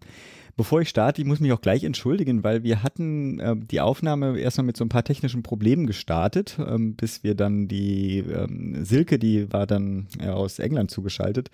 [0.57, 4.39] Bevor ich starte, ich muss mich auch gleich entschuldigen, weil wir hatten äh, die Aufnahme
[4.39, 9.19] erstmal mit so ein paar technischen Problemen gestartet, ähm, bis wir dann die ähm, Silke,
[9.19, 11.49] die war dann äh, aus England zugeschaltet,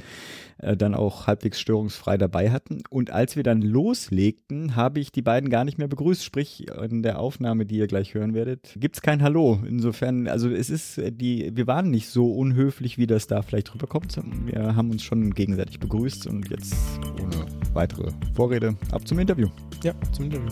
[0.60, 2.84] äh, dann auch halbwegs störungsfrei dabei hatten.
[2.92, 6.24] Und als wir dann loslegten, habe ich die beiden gar nicht mehr begrüßt.
[6.24, 9.60] Sprich, in der Aufnahme, die ihr gleich hören werdet, gibt es kein Hallo.
[9.68, 13.74] Insofern, also es ist äh, die, wir waren nicht so unhöflich, wie das da vielleicht
[13.74, 14.16] rüberkommt.
[14.46, 16.76] Wir haben uns schon gegenseitig begrüßt und jetzt
[17.20, 19.48] ohne weitere Vorrede ab zum Interview.
[19.84, 20.50] Ja, zum Interview.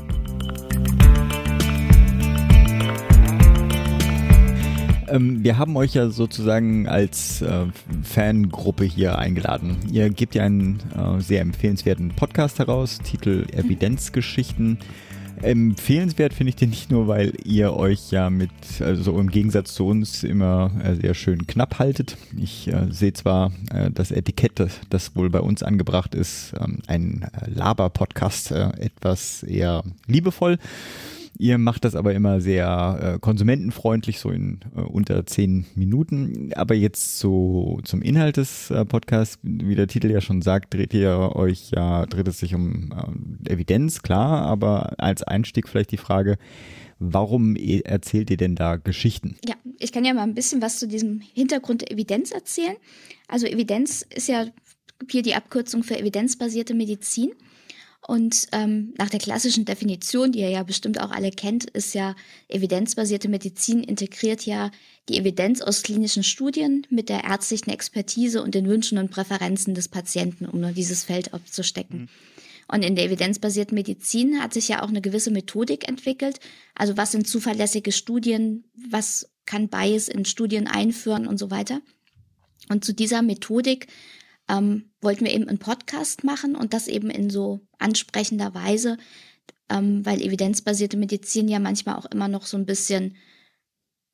[5.09, 7.65] Ähm, wir haben euch ja sozusagen als äh,
[8.03, 9.77] Fangruppe hier eingeladen.
[9.91, 14.77] Ihr gebt ja einen äh, sehr empfehlenswerten Podcast heraus, Titel Evidenzgeschichten.
[15.41, 19.87] Empfehlenswert finde ich den nicht nur, weil ihr euch ja mit, also im Gegensatz zu
[19.87, 22.17] uns, immer äh, sehr schön knapp haltet.
[22.37, 27.23] Ich äh, sehe zwar äh, das Etikett, das wohl bei uns angebracht ist, ähm, ein
[27.23, 30.59] äh, Laber-Podcast, äh, etwas eher liebevoll.
[31.37, 36.51] Ihr macht das aber immer sehr äh, konsumentenfreundlich, so in äh, unter zehn Minuten.
[36.55, 40.93] Aber jetzt so zum Inhalt des äh, Podcasts, wie der Titel ja schon sagt, dreht
[40.93, 42.91] ihr euch ja, dreht es sich um
[43.45, 46.37] äh, Evidenz, klar, aber als Einstieg vielleicht die Frage,
[46.99, 49.37] Warum e-, erzählt ihr denn da Geschichten?
[49.47, 52.75] Ja, ich kann ja mal ein bisschen was zu diesem Hintergrund der Evidenz erzählen.
[53.27, 54.45] Also Evidenz ist ja
[55.09, 57.31] hier die Abkürzung für evidenzbasierte Medizin.
[58.07, 62.15] Und ähm, nach der klassischen Definition, die ihr ja bestimmt auch alle kennt, ist ja
[62.47, 64.71] evidenzbasierte Medizin integriert ja
[65.09, 69.89] die Evidenz aus klinischen Studien mit der ärztlichen Expertise und den Wünschen und Präferenzen des
[69.89, 72.01] Patienten, um nur dieses Feld abzustecken.
[72.01, 72.09] Mhm.
[72.71, 76.39] Und in der evidenzbasierten Medizin hat sich ja auch eine gewisse Methodik entwickelt.
[76.75, 81.81] Also was sind zuverlässige Studien, was kann Bias in Studien einführen und so weiter.
[82.69, 83.87] Und zu dieser Methodik
[84.49, 88.97] ähm, wollten wir eben einen Podcast machen und das eben in so ansprechender Weise,
[89.69, 93.15] ähm, weil evidenzbasierte Medizin ja manchmal auch immer noch so ein bisschen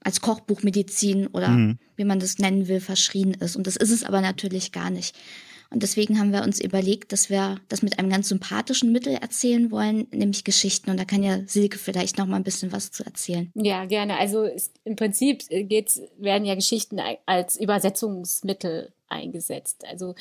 [0.01, 1.79] als Kochbuchmedizin oder mhm.
[1.95, 3.55] wie man das nennen will, verschrien ist.
[3.55, 5.17] Und das ist es aber natürlich gar nicht.
[5.69, 9.71] Und deswegen haben wir uns überlegt, dass wir das mit einem ganz sympathischen Mittel erzählen
[9.71, 10.89] wollen, nämlich Geschichten.
[10.89, 13.51] Und da kann ja Silke vielleicht noch mal ein bisschen was zu erzählen.
[13.55, 14.17] Ja, gerne.
[14.17, 14.49] Also
[14.83, 19.83] im Prinzip geht's, werden ja Geschichten als Übersetzungsmittel eingesetzt.
[19.89, 20.15] Also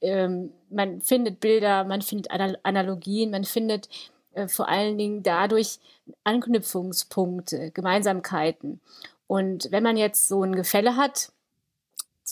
[0.00, 3.88] ähm, man findet Bilder, man findet Analogien, man findet
[4.34, 5.78] äh, vor allen Dingen dadurch
[6.24, 8.80] Anknüpfungspunkte, Gemeinsamkeiten.
[9.26, 11.31] Und wenn man jetzt so ein Gefälle hat,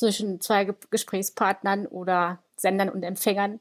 [0.00, 3.60] zwischen zwei Gesprächspartnern oder Sendern und Empfängern,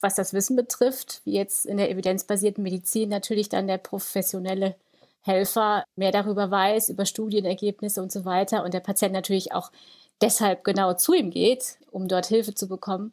[0.00, 4.76] was das Wissen betrifft, wie jetzt in der evidenzbasierten Medizin natürlich dann der professionelle
[5.22, 9.70] Helfer mehr darüber weiß, über Studienergebnisse und so weiter und der Patient natürlich auch
[10.22, 13.12] deshalb genau zu ihm geht, um dort Hilfe zu bekommen,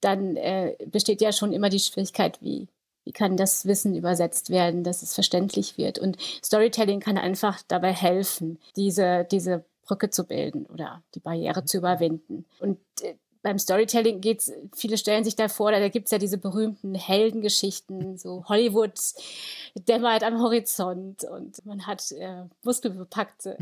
[0.00, 2.68] dann äh, besteht ja schon immer die Schwierigkeit, wie,
[3.04, 5.98] wie kann das Wissen übersetzt werden, dass es verständlich wird.
[5.98, 11.78] Und Storytelling kann einfach dabei helfen, diese, diese Brücke zu bilden oder die Barriere zu
[11.78, 12.44] überwinden.
[12.60, 16.94] Und äh, beim Storytelling geht's, viele stellen sich da vor, da gibt's ja diese berühmten
[16.94, 18.98] Heldengeschichten, so Hollywood
[19.74, 23.56] dämmert am Horizont und man hat äh, muskelbepackte,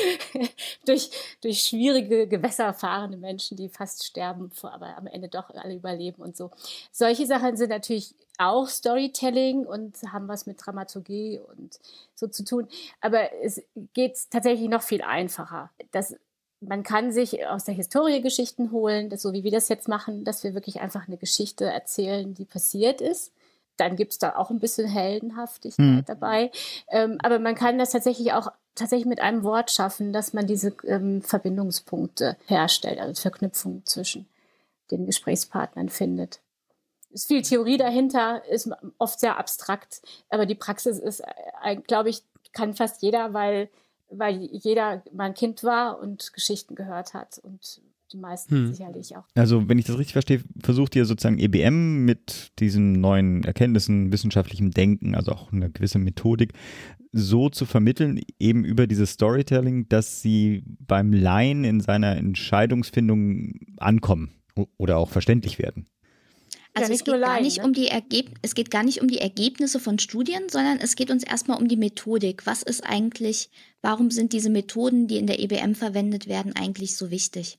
[0.86, 6.22] durch, durch schwierige Gewässer fahrende Menschen, die fast sterben, aber am Ende doch alle überleben
[6.22, 6.50] und so.
[6.90, 11.78] Solche Sachen sind natürlich auch Storytelling und haben was mit Dramaturgie und
[12.14, 12.68] so zu tun.
[13.00, 13.62] Aber es
[13.94, 15.70] geht tatsächlich noch viel einfacher.
[15.90, 16.14] Das
[16.60, 20.42] man kann sich aus der Historie Geschichten holen, so wie wir das jetzt machen, dass
[20.42, 23.32] wir wirklich einfach eine Geschichte erzählen, die passiert ist.
[23.76, 26.04] Dann gibt's da auch ein bisschen Heldenhaftigkeit mhm.
[26.04, 26.50] dabei.
[26.88, 30.74] Ähm, aber man kann das tatsächlich auch tatsächlich mit einem Wort schaffen, dass man diese
[30.84, 34.26] ähm, Verbindungspunkte herstellt, also Verknüpfungen zwischen
[34.90, 36.40] den Gesprächspartnern findet.
[37.10, 41.22] Es ist viel Theorie dahinter, ist oft sehr abstrakt, aber die Praxis ist,
[41.64, 43.68] äh, glaube ich, kann fast jeder, weil
[44.10, 47.80] weil jeder mein Kind war und Geschichten gehört hat und
[48.12, 48.72] die meisten hm.
[48.72, 49.24] sicherlich auch.
[49.34, 54.70] Also, wenn ich das richtig verstehe, versucht ihr sozusagen EBM mit diesen neuen Erkenntnissen, wissenschaftlichem
[54.70, 56.54] Denken, also auch eine gewisse Methodik,
[57.12, 64.30] so zu vermitteln, eben über dieses Storytelling, dass sie beim Laien in seiner Entscheidungsfindung ankommen
[64.76, 65.86] oder auch verständlich werden.
[66.74, 67.64] Also ja, es, geht gar nicht ne?
[67.64, 71.10] um die Ergeb es geht gar nicht um die Ergebnisse von Studien, sondern es geht
[71.10, 72.46] uns erstmal um die Methodik.
[72.46, 73.50] Was ist eigentlich,
[73.82, 77.58] warum sind diese Methoden, die in der EBM verwendet werden, eigentlich so wichtig?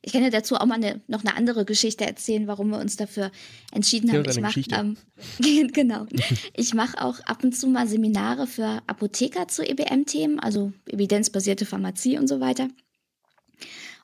[0.00, 2.96] Ich kann ja dazu auch mal eine, noch eine andere Geschichte erzählen, warum wir uns
[2.96, 3.32] dafür
[3.72, 4.24] entschieden haben.
[4.28, 4.96] Ich mache ähm,
[5.72, 6.06] genau.
[6.54, 12.16] Ich mache auch ab und zu mal Seminare für Apotheker zu EBM-Themen, also evidenzbasierte Pharmazie
[12.18, 12.68] und so weiter.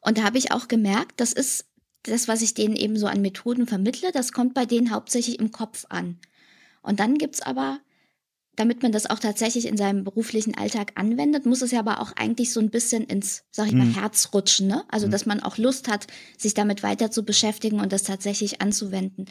[0.01, 1.67] Und da habe ich auch gemerkt, das ist
[2.05, 5.51] das, was ich denen eben so an Methoden vermittle, das kommt bei denen hauptsächlich im
[5.51, 6.19] Kopf an.
[6.83, 7.81] Und dann gibt's aber,
[8.57, 12.12] damit man das auch tatsächlich in seinem beruflichen Alltag anwendet, muss es ja aber auch
[12.17, 13.95] eigentlich so ein bisschen ins, sag ich mal, mhm.
[13.95, 14.85] Herz rutschen, ne?
[14.88, 15.11] Also, mhm.
[15.11, 16.07] dass man auch Lust hat,
[16.38, 19.27] sich damit weiter zu beschäftigen und das tatsächlich anzuwenden.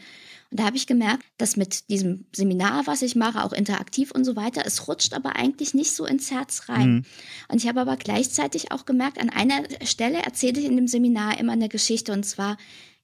[0.54, 4.24] Und da habe ich gemerkt, dass mit diesem Seminar, was ich mache, auch interaktiv und
[4.24, 6.88] so weiter, es rutscht aber eigentlich nicht so ins Herz rein.
[6.88, 7.04] Mhm.
[7.48, 11.40] Und ich habe aber gleichzeitig auch gemerkt, an einer Stelle erzähle ich in dem Seminar
[11.40, 12.12] immer eine Geschichte.
[12.12, 12.56] Und zwar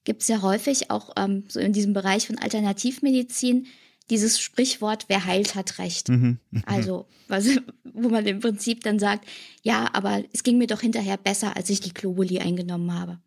[0.05, 3.67] gibt es ja häufig auch ähm, so in diesem Bereich von Alternativmedizin
[4.09, 6.07] dieses Sprichwort, wer heilt, hat Recht.
[6.07, 6.39] Mhm.
[6.65, 7.47] Also, was,
[7.83, 9.27] wo man im Prinzip dann sagt,
[9.61, 13.19] ja, aber es ging mir doch hinterher besser, als ich die Globuli eingenommen habe.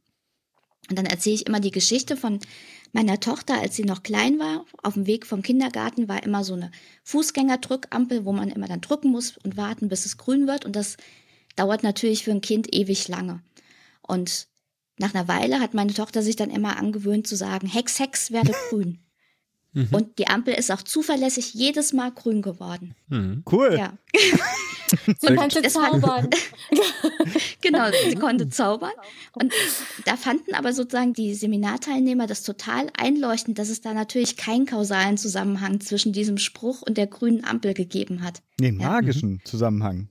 [0.89, 2.41] Und dann erzähle ich immer die Geschichte von
[2.95, 4.65] meiner Tochter, als sie noch klein war.
[4.83, 6.71] Auf dem Weg vom Kindergarten war immer so eine
[7.03, 10.65] Fußgängerdrückampel, wo man immer dann drücken muss und warten, bis es grün wird.
[10.65, 10.97] Und das
[11.57, 13.43] dauert natürlich für ein Kind ewig lange.
[14.01, 14.49] Und
[14.99, 18.53] nach einer Weile hat meine Tochter sich dann immer angewöhnt zu sagen, Hex, Hex, werde
[18.71, 19.04] grün.
[19.75, 19.89] Mhm.
[19.91, 22.95] Und die Ampel ist auch zuverlässig jedes Mal grün geworden.
[23.09, 23.43] Mhm.
[23.51, 23.77] Cool.
[23.79, 23.93] Ja.
[25.21, 26.31] sie konnte zaubern.
[27.61, 28.93] genau, sie konnte zaubern.
[29.33, 29.53] Und
[30.05, 35.19] da fanden aber sozusagen die Seminarteilnehmer das total einleuchtend, dass es da natürlich keinen kausalen
[35.19, 38.43] Zusammenhang zwischen diesem Spruch und der grünen Ampel gegeben hat.
[38.61, 39.45] Nee, magischen ja.
[39.45, 40.09] Zusammenhang.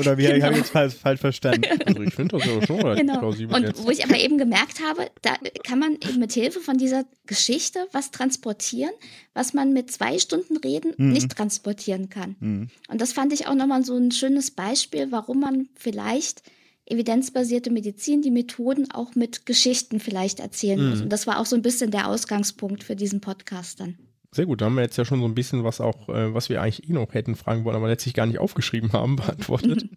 [0.00, 0.44] Oder wie genau.
[0.44, 1.62] habe ich jetzt falsch, falsch verstanden?
[1.86, 3.18] Also ich finde das ja schon recht genau.
[3.18, 3.56] plausibel.
[3.56, 3.84] Und jetzt.
[3.84, 7.86] wo ich aber eben gemerkt habe, da kann man eben mit Hilfe von dieser Geschichte
[7.92, 8.90] was transportieren,
[9.34, 11.12] was man mit zwei Stunden Reden mhm.
[11.12, 12.36] nicht transportieren kann.
[12.40, 12.68] Mhm.
[12.88, 16.42] Und das fand ich auch nochmal so ein schönes Beispiel, warum man vielleicht
[16.86, 20.90] evidenzbasierte Medizin, die Methoden auch mit Geschichten vielleicht erzählen mhm.
[20.90, 21.00] muss.
[21.00, 23.96] Und das war auch so ein bisschen der Ausgangspunkt für diesen Podcast dann.
[24.32, 26.48] Sehr gut, da haben wir jetzt ja schon so ein bisschen was auch, äh, was
[26.48, 29.88] wir eigentlich eh noch hätten fragen wollen, aber letztlich gar nicht aufgeschrieben haben, beantwortet.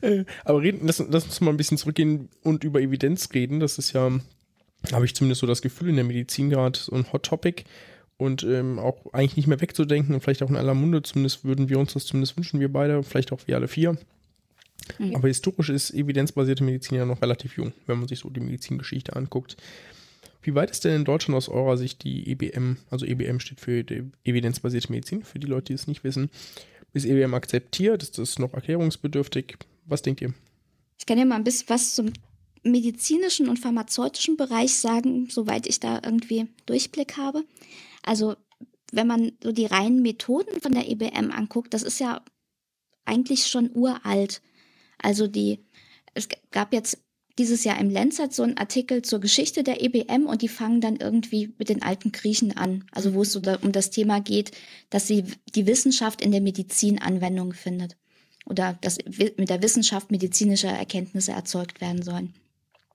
[0.00, 3.60] äh, aber reden, lass, lass, uns mal ein bisschen zurückgehen und über Evidenz reden.
[3.60, 4.10] Das ist ja,
[4.92, 7.64] habe ich zumindest so das Gefühl, in der Medizin gerade so ein Hot Topic
[8.16, 11.68] und ähm, auch eigentlich nicht mehr wegzudenken und vielleicht auch in aller Munde, zumindest würden
[11.68, 13.98] wir uns das zumindest wünschen, wir beide, vielleicht auch wir alle vier.
[14.98, 15.16] Mhm.
[15.16, 19.14] Aber historisch ist evidenzbasierte Medizin ja noch relativ jung, wenn man sich so die Medizingeschichte
[19.14, 19.56] anguckt.
[20.46, 23.84] Wie weit ist denn in Deutschland aus eurer Sicht die EBM, also EBM steht für
[24.22, 26.30] evidenzbasierte Medizin, für die Leute, die es nicht wissen,
[26.92, 28.04] ist EBM akzeptiert?
[28.04, 29.56] Ist das noch erklärungsbedürftig?
[29.86, 30.34] Was denkt ihr?
[30.98, 32.12] Ich kann ja mal ein bisschen was zum
[32.62, 37.44] medizinischen und pharmazeutischen Bereich sagen, soweit ich da irgendwie Durchblick habe.
[38.04, 38.36] Also
[38.92, 42.24] wenn man so die reinen Methoden von der EBM anguckt, das ist ja
[43.04, 44.42] eigentlich schon uralt.
[44.98, 45.58] Also die,
[46.14, 47.04] es gab jetzt
[47.38, 50.96] dieses Jahr im Lancet so einen Artikel zur Geschichte der EBM und die fangen dann
[50.96, 52.84] irgendwie mit den alten Griechen an.
[52.92, 54.52] Also wo es so da, um das Thema geht,
[54.90, 57.96] dass sie die Wissenschaft in der Medizin Anwendung findet.
[58.46, 58.98] Oder dass
[59.36, 62.34] mit der Wissenschaft medizinische Erkenntnisse erzeugt werden sollen.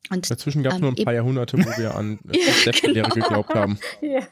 [0.09, 2.19] Und, Dazwischen gab es ähm, nur ein paar Jahrhunderte, wo wir an
[2.63, 3.27] Selbstlehre genau.
[3.27, 3.77] geglaubt haben.
[4.01, 4.27] Ja.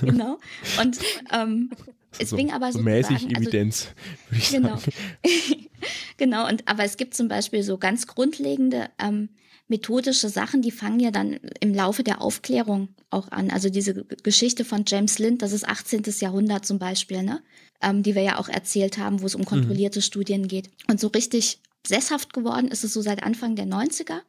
[0.00, 0.38] genau.
[0.80, 0.98] Und
[1.32, 1.70] ähm,
[2.18, 3.88] es so, fing aber so mäßig also, Evidenz,
[4.28, 4.76] würde ich genau.
[4.76, 4.92] sagen.
[6.16, 9.28] genau, und aber es gibt zum Beispiel so ganz grundlegende ähm,
[9.68, 13.50] methodische Sachen, die fangen ja dann im Laufe der Aufklärung auch an.
[13.50, 16.02] Also diese Geschichte von James Lind, das ist 18.
[16.20, 17.42] Jahrhundert zum Beispiel, ne?
[17.80, 19.46] Ähm, die wir ja auch erzählt haben, wo es um mhm.
[19.46, 20.04] kontrollierte mhm.
[20.04, 20.70] Studien geht.
[20.88, 24.20] Und so richtig sesshaft geworden ist es so seit Anfang der 90er.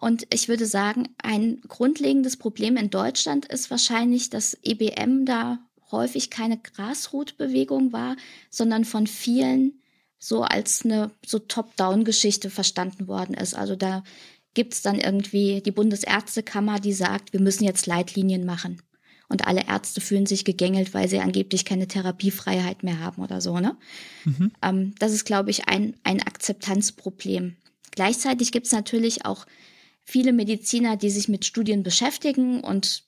[0.00, 5.58] Und ich würde sagen, ein grundlegendes Problem in Deutschland ist wahrscheinlich, dass EBM da
[5.90, 8.16] häufig keine Grasroot-Bewegung war,
[8.50, 9.80] sondern von vielen
[10.18, 13.54] so als eine so Top-Down-Geschichte verstanden worden ist.
[13.54, 14.02] Also da
[14.54, 18.82] gibt es dann irgendwie die Bundesärztekammer, die sagt, wir müssen jetzt Leitlinien machen.
[19.28, 23.60] Und alle Ärzte fühlen sich gegängelt, weil sie angeblich keine Therapiefreiheit mehr haben oder so.
[23.60, 23.76] Ne?
[24.24, 24.52] Mhm.
[24.62, 27.56] Ähm, das ist, glaube ich, ein, ein Akzeptanzproblem.
[27.90, 29.46] Gleichzeitig gibt es natürlich auch
[30.02, 33.04] viele Mediziner, die sich mit Studien beschäftigen und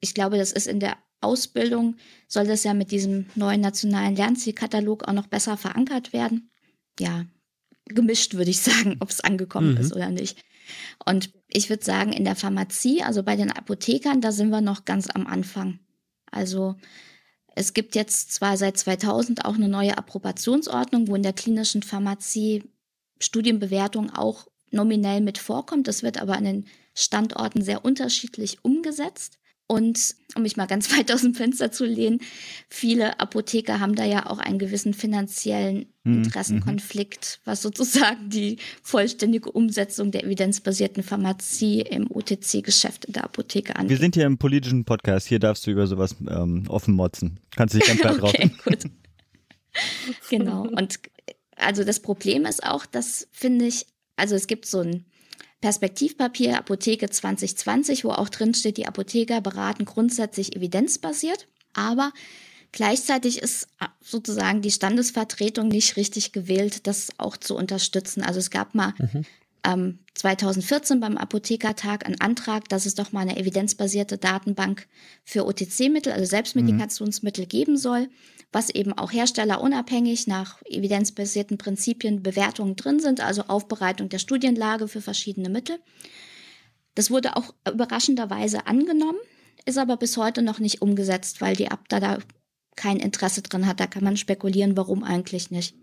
[0.00, 5.06] ich glaube, das ist in der Ausbildung soll das ja mit diesem neuen nationalen Lernzielkatalog
[5.08, 6.50] auch noch besser verankert werden.
[6.98, 7.26] Ja,
[7.86, 9.78] gemischt würde ich sagen, ob es angekommen mhm.
[9.78, 10.38] ist oder nicht.
[11.04, 14.84] Und ich würde sagen, in der Pharmazie, also bei den Apothekern, da sind wir noch
[14.84, 15.80] ganz am Anfang.
[16.30, 16.76] Also
[17.54, 22.64] es gibt jetzt zwar seit 2000 auch eine neue Approbationsordnung, wo in der klinischen Pharmazie
[23.18, 25.88] Studienbewertung auch nominell mit vorkommt.
[25.88, 29.38] Das wird aber an den Standorten sehr unterschiedlich umgesetzt.
[29.70, 32.20] Und um mich mal ganz weit aus dem Fenster zu lehnen,
[32.68, 39.52] viele Apotheker haben da ja auch einen gewissen finanziellen hm, Interessenkonflikt, was sozusagen die vollständige
[39.52, 43.90] Umsetzung der evidenzbasierten Pharmazie im OTC-Geschäft in der Apotheke angeht.
[43.90, 47.38] Wir sind hier im politischen Podcast, hier darfst du über sowas ähm, offen motzen.
[47.54, 48.84] Kannst du dich ganz weit okay, gut.
[50.30, 50.62] genau.
[50.62, 50.98] Und
[51.56, 55.04] also das Problem ist auch, dass, finde ich, also es gibt so ein
[55.60, 62.12] Perspektivpapier Apotheke 2020, wo auch drin steht, die Apotheker beraten grundsätzlich evidenzbasiert, aber
[62.70, 68.22] gleichzeitig ist äh, sozusagen die Standesvertretung nicht richtig gewählt, das auch zu unterstützen.
[68.22, 69.24] Also es gab mal mhm.
[69.64, 74.86] ähm, 2014 beim Apothekertag einen Antrag, dass es doch mal eine evidenzbasierte Datenbank
[75.24, 77.48] für OTC-Mittel, also Selbstmedikationsmittel mhm.
[77.48, 78.08] geben soll
[78.52, 85.02] was eben auch herstellerunabhängig nach evidenzbasierten Prinzipien Bewertungen drin sind, also Aufbereitung der Studienlage für
[85.02, 85.78] verschiedene Mittel.
[86.94, 89.18] Das wurde auch überraschenderweise angenommen,
[89.66, 92.18] ist aber bis heute noch nicht umgesetzt, weil die Abda da
[92.74, 93.80] kein Interesse drin hat.
[93.80, 95.74] Da kann man spekulieren, warum eigentlich nicht.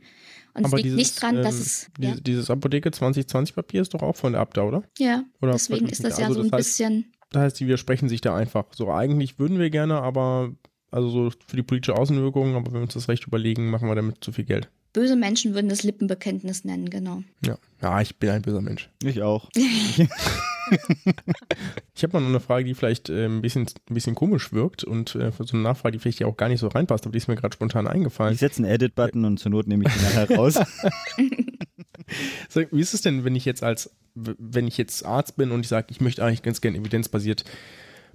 [0.54, 1.90] Und aber es liegt dieses, nicht dran, dass ähm, es.
[2.00, 2.16] Ja.
[2.16, 4.84] Dieses Apotheke 2020 Papier ist doch auch von der Abda, oder?
[4.98, 5.24] Ja.
[5.42, 7.14] Oder deswegen ist das ja also so ein das heißt, bisschen.
[7.32, 8.66] Das heißt, die widersprechen sich da einfach.
[8.74, 10.56] So, eigentlich würden wir gerne, aber
[10.96, 13.96] also so für die politische Außenwirkung, aber wenn wir uns das recht überlegen, machen wir
[13.96, 14.70] damit zu viel Geld.
[14.94, 17.22] Böse Menschen würden das Lippenbekenntnis nennen, genau.
[17.46, 18.90] Ja, ja ich bin ein böser Mensch.
[19.04, 19.50] Ich auch.
[21.94, 24.86] ich habe mal noch eine Frage, die vielleicht äh, ein, bisschen, ein bisschen komisch wirkt
[24.86, 27.28] und äh, so eine Nachfrage, die vielleicht auch gar nicht so reinpasst, aber die ist
[27.28, 28.34] mir gerade spontan eingefallen.
[28.34, 30.54] Ich setze einen Edit-Button und zur Not nehme ich den nachher raus.
[32.50, 35.60] so, wie ist es denn, wenn ich jetzt als, wenn ich jetzt Arzt bin und
[35.60, 37.44] ich sage, ich möchte eigentlich ganz gerne evidenzbasiert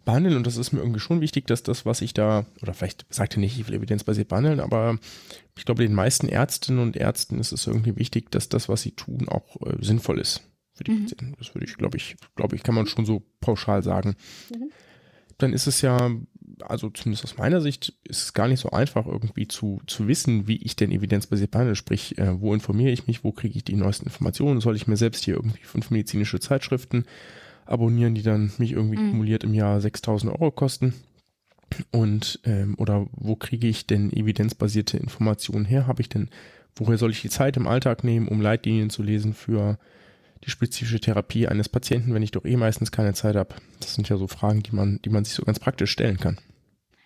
[0.05, 3.07] behandeln und das ist mir irgendwie schon wichtig, dass das, was ich da, oder vielleicht
[3.11, 4.99] sagt er nicht, ich will evidenzbasiert behandeln, aber
[5.57, 8.93] ich glaube, den meisten Ärztinnen und Ärzten ist es irgendwie wichtig, dass das, was sie
[8.93, 11.03] tun, auch äh, sinnvoll ist für die mhm.
[11.03, 11.35] Patienten.
[11.39, 14.17] Das würde ich, glaube ich, glaube ich, kann man schon so pauschal sagen.
[14.55, 14.71] Mhm.
[15.39, 16.11] Dann ist es ja,
[16.61, 20.47] also zumindest aus meiner Sicht, ist es gar nicht so einfach, irgendwie zu, zu wissen,
[20.47, 21.77] wie ich denn evidenzbasiert behandle.
[21.77, 24.61] Sprich, äh, wo informiere ich mich, wo kriege ich die neuesten Informationen?
[24.61, 27.05] Soll ich mir selbst hier irgendwie fünf medizinische Zeitschriften
[27.67, 29.11] abonnieren, die dann mich irgendwie mhm.
[29.11, 30.95] kumuliert im Jahr 6000 Euro kosten.
[31.93, 35.87] Und, ähm, oder wo kriege ich denn evidenzbasierte Informationen her?
[35.87, 36.29] Habe ich denn,
[36.75, 39.79] woher soll ich die Zeit im Alltag nehmen, um Leitlinien zu lesen für
[40.45, 43.55] die spezifische Therapie eines Patienten, wenn ich doch eh meistens keine Zeit habe?
[43.79, 46.39] Das sind ja so Fragen, die man, die man sich so ganz praktisch stellen kann.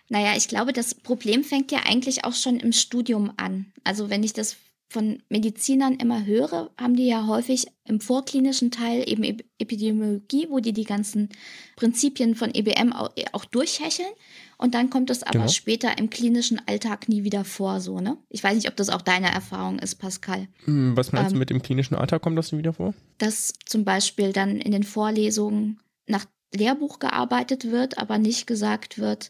[0.09, 3.67] Naja, ich glaube, das Problem fängt ja eigentlich auch schon im Studium an.
[3.83, 4.55] Also wenn ich das
[4.87, 9.23] von Medizinern immer höre, haben die ja häufig im vorklinischen Teil eben
[9.57, 11.29] Epidemiologie, wo die die ganzen
[11.75, 14.09] Prinzipien von EBM auch, auch durchhecheln.
[14.57, 15.47] Und dann kommt es aber genau.
[15.49, 18.17] später im klinischen Alltag nie wieder vor, so, ne?
[18.29, 20.47] Ich weiß nicht, ob das auch deine Erfahrung ist, Pascal.
[20.63, 22.93] Hm, was meinst ähm, du mit dem klinischen Alltag kommt das nie wieder vor?
[23.17, 29.29] Dass zum Beispiel dann in den Vorlesungen nach Lehrbuch gearbeitet wird, aber nicht gesagt wird,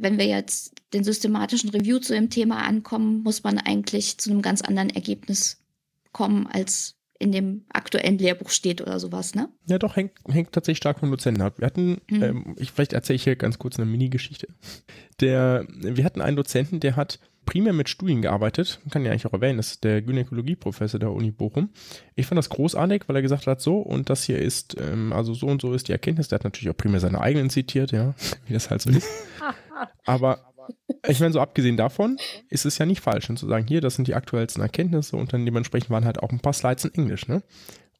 [0.00, 4.42] wenn wir jetzt den systematischen Review zu dem Thema ankommen, muss man eigentlich zu einem
[4.42, 5.62] ganz anderen Ergebnis
[6.12, 9.48] kommen, als in dem aktuellen Lehrbuch steht oder sowas, ne?
[9.66, 11.58] Ja, doch, hängt, hängt tatsächlich stark vom Dozenten ab.
[11.58, 12.22] Wir hatten, mhm.
[12.22, 14.46] ähm, ich, vielleicht erzähle ich hier ganz kurz eine Mini-Geschichte.
[15.20, 19.32] Der, wir hatten einen Dozenten, der hat primär mit Studien gearbeitet, kann ja eigentlich auch
[19.32, 21.70] erwähnen, das ist der Gynäkologieprofessor der Uni Bochum.
[22.14, 25.32] Ich fand das großartig, weil er gesagt hat, so und das hier ist, ähm, also
[25.32, 26.28] so und so ist die Erkenntnis.
[26.28, 28.14] Der hat natürlich auch primär seine eigenen zitiert, ja,
[28.46, 29.08] wie das halt so ist.
[30.04, 30.52] Aber
[31.08, 32.18] ich meine, so abgesehen davon
[32.50, 35.46] ist es ja nicht falsch, zu sagen, hier, das sind die aktuellsten Erkenntnisse und dann
[35.46, 37.42] dementsprechend waren halt auch ein paar Slides in Englisch, ne?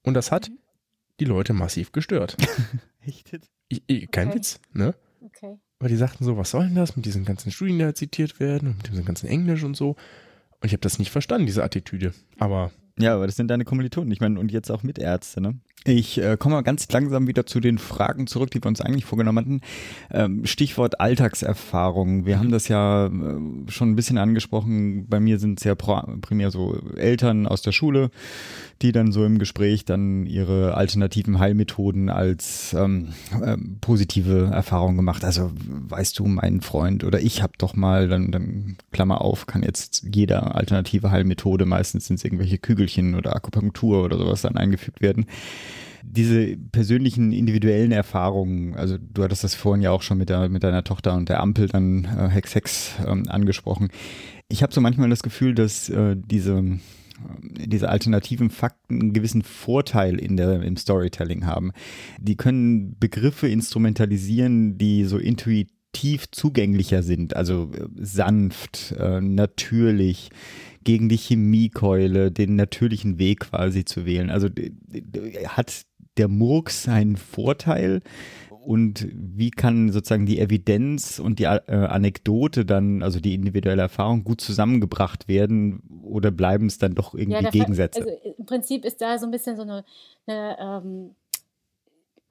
[0.03, 0.51] Und das hat
[1.21, 2.37] die Leute massiv gestört.
[3.01, 3.31] Echt?
[4.13, 4.37] Kein okay.
[4.37, 4.95] Witz, ne?
[5.23, 5.57] Okay.
[5.81, 8.41] Weil die sagten so, was soll denn das mit diesen ganzen Studien, die da zitiert
[8.41, 9.91] werden und mit diesem ganzen Englisch und so.
[9.91, 12.13] Und ich habe das nicht verstanden, diese Attitüde.
[12.39, 12.73] Aber.
[12.99, 14.11] Ja, aber das sind deine Kommilitonen.
[14.11, 15.55] Ich meine, und jetzt auch Mitärzte, ne?
[15.89, 19.07] Ich äh, komme mal ganz langsam wieder zu den Fragen zurück, die wir uns eigentlich
[19.07, 19.61] vorgenommen hatten.
[20.11, 22.27] Ähm, Stichwort Alltagserfahrung.
[22.27, 23.11] Wir haben das ja äh,
[23.69, 25.07] schon ein bisschen angesprochen.
[25.09, 28.11] Bei mir sind es ja primär so Eltern aus der Schule,
[28.83, 35.25] die dann so im Gespräch dann ihre alternativen Heilmethoden als ähm, äh, positive Erfahrung gemacht.
[35.25, 39.63] Also weißt du, mein Freund oder ich habe doch mal, dann, dann Klammer auf, kann
[39.63, 45.01] jetzt jeder alternative Heilmethode, meistens sind es irgendwelche Kügelchen oder Akupunktur oder sowas dann eingefügt
[45.01, 45.25] werden
[46.03, 50.63] diese persönlichen individuellen Erfahrungen, also du hattest das vorhin ja auch schon mit, der, mit
[50.63, 53.89] deiner Tochter und der Ampel dann äh, Hex Hex ähm, angesprochen.
[54.49, 59.43] Ich habe so manchmal das Gefühl, dass äh, diese äh, diese alternativen Fakten einen gewissen
[59.43, 61.73] Vorteil in der, im Storytelling haben.
[62.21, 70.31] Die können Begriffe instrumentalisieren, die so intuitiv zugänglicher sind, also äh, sanft, äh, natürlich,
[70.85, 74.31] gegen die Chemiekeule, den natürlichen Weg quasi zu wählen.
[74.31, 74.49] Also
[75.49, 75.83] hat
[76.19, 78.03] der Murks seinen Vorteil?
[78.69, 84.25] Und wie kann sozusagen die Evidenz und die äh, Anekdote dann, also die individuelle Erfahrung,
[84.25, 88.01] gut zusammengebracht werden oder bleiben es dann doch irgendwie ja, Gegensätze?
[88.01, 89.85] Also im Prinzip ist da so ein bisschen so eine,
[90.27, 91.15] eine, ähm,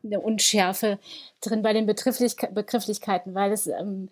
[0.03, 0.99] eine Unschärfe
[1.41, 4.09] drin bei den Begrifflich Begrifflichkeiten, weil es ähm,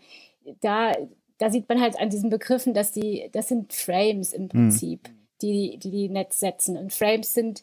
[0.62, 0.94] da,
[1.38, 4.50] da sieht man halt an diesen Begriffen, dass die, das sind Frames im hm.
[4.50, 5.14] Prinzip, mhm.
[5.42, 6.78] die, die die Netz setzen.
[6.78, 7.62] Und Frames sind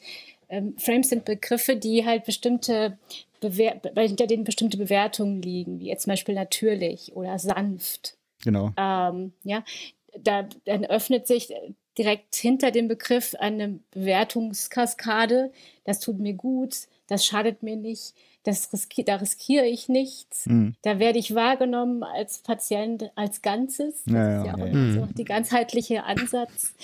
[0.52, 2.98] ähm, Frames sind Begriffe, die halt bestimmte
[3.40, 8.16] Bewer hinter denen bestimmte Bewertungen liegen, wie jetzt zum Beispiel natürlich oder sanft.
[8.44, 8.70] Genau.
[8.76, 9.64] Ähm, ja,
[10.16, 11.52] da dann öffnet sich
[11.96, 15.52] direkt hinter dem Begriff eine Bewertungskaskade.
[15.84, 20.46] Das tut mir gut, das schadet mir nicht, das riski da riskiere ich nichts.
[20.46, 20.74] Mhm.
[20.82, 24.04] Da werde ich wahrgenommen als Patient als Ganzes.
[24.04, 24.92] Das ja, ist ja, ja auch ja.
[24.92, 26.74] So die ganzheitliche Ansatz.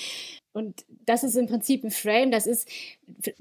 [0.53, 2.69] Und das ist im Prinzip ein Frame, das ist,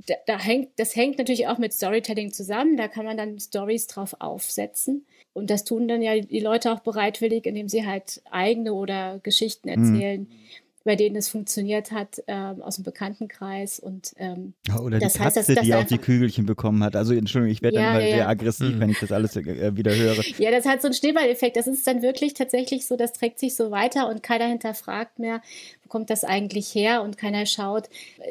[0.07, 3.87] da, da, hängt, das hängt natürlich auch mit Storytelling zusammen, da kann man dann Stories
[3.87, 5.05] drauf aufsetzen.
[5.33, 9.69] Und das tun dann ja die Leute auch bereitwillig, indem sie halt eigene oder Geschichten
[9.69, 9.93] mhm.
[9.93, 10.21] erzählen.
[10.21, 13.77] Mhm bei denen es funktioniert hat, ähm, aus dem Bekanntenkreis.
[13.77, 16.95] Und, ähm, Oder die Katze, heißt, dass, dass die auch die Kügelchen bekommen hat.
[16.95, 18.79] Also Entschuldigung, ich werde ja, dann immer ja, sehr aggressiv, mhm.
[18.79, 20.23] wenn ich das alles äh, wieder höre.
[20.39, 21.57] Ja, das hat so einen Schneeballeffekt.
[21.57, 25.41] Das ist dann wirklich tatsächlich so, das trägt sich so weiter und keiner hinterfragt mehr,
[25.83, 27.89] wo kommt das eigentlich her und keiner schaut,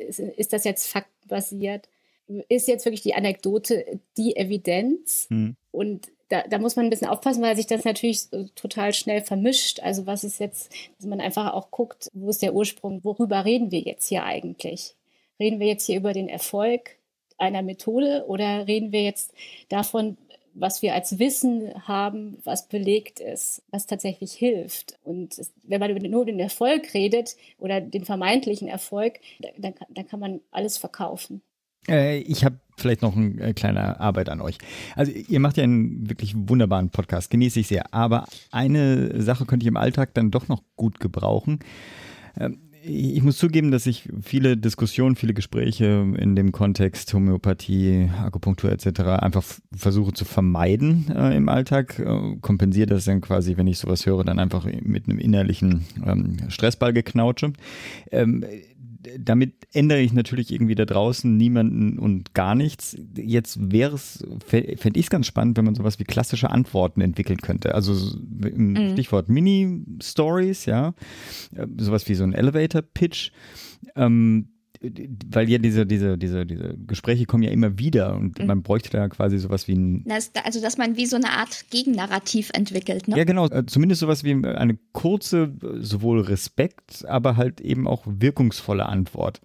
[0.09, 1.90] ist, ist das jetzt faktbasiert.
[2.49, 5.27] ist jetzt wirklich die Anekdote die Evidenz?
[5.29, 5.57] Mhm.
[5.73, 9.81] Und da, da muss man ein bisschen aufpassen, weil sich das natürlich total schnell vermischt.
[9.81, 13.71] Also was ist jetzt, dass man einfach auch guckt, wo ist der Ursprung, worüber reden
[13.71, 14.95] wir jetzt hier eigentlich?
[15.39, 16.97] Reden wir jetzt hier über den Erfolg
[17.39, 19.35] einer Methode oder reden wir jetzt
[19.68, 20.16] davon,
[20.55, 24.99] was wir als Wissen haben, was belegt ist, was tatsächlich hilft.
[25.05, 29.20] Und wenn man nur den Erfolg redet oder den vermeintlichen Erfolg,
[29.59, 31.43] dann, dann kann man alles verkaufen.
[31.89, 34.59] Äh, ich habe vielleicht noch eine äh, kleine Arbeit an euch.
[34.95, 37.95] Also ihr macht ja einen wirklich wunderbaren Podcast, genieße ich sehr.
[37.95, 41.61] Aber eine Sache könnte ich im Alltag dann doch noch gut gebrauchen.
[42.39, 42.59] Ähm,
[42.89, 49.01] ich muss zugeben, dass ich viele Diskussionen, viele Gespräche in dem Kontext Homöopathie, Akupunktur etc.
[49.01, 49.43] einfach
[49.74, 51.99] versuche zu vermeiden äh, im Alltag.
[51.99, 56.37] Äh, kompensiere das dann quasi, wenn ich sowas höre, dann einfach mit einem innerlichen ähm,
[56.49, 57.55] Stressball geknautsche.
[58.12, 58.45] Ähm,
[59.18, 62.96] damit ändere ich natürlich irgendwie da draußen niemanden und gar nichts.
[63.16, 67.38] Jetzt wäre es, fände ich es ganz spannend, wenn man sowas wie klassische Antworten entwickeln
[67.38, 67.74] könnte.
[67.74, 68.92] Also mhm.
[68.92, 70.94] Stichwort Mini-Stories, ja,
[71.54, 73.30] äh, sowas wie so ein Elevator-Pitch.
[73.94, 74.48] Ähm,
[75.30, 78.47] weil ja diese, diese, diese, diese Gespräche kommen ja immer wieder und mhm.
[78.47, 80.05] man bräuchte da quasi sowas wie ein.
[80.07, 83.16] Das, also, dass man wie so eine Art Gegennarrativ entwickelt, ne?
[83.16, 83.49] Ja, genau.
[83.49, 89.41] Äh, zumindest sowas wie eine kurze, sowohl Respekt, aber halt eben auch wirkungsvolle Antwort.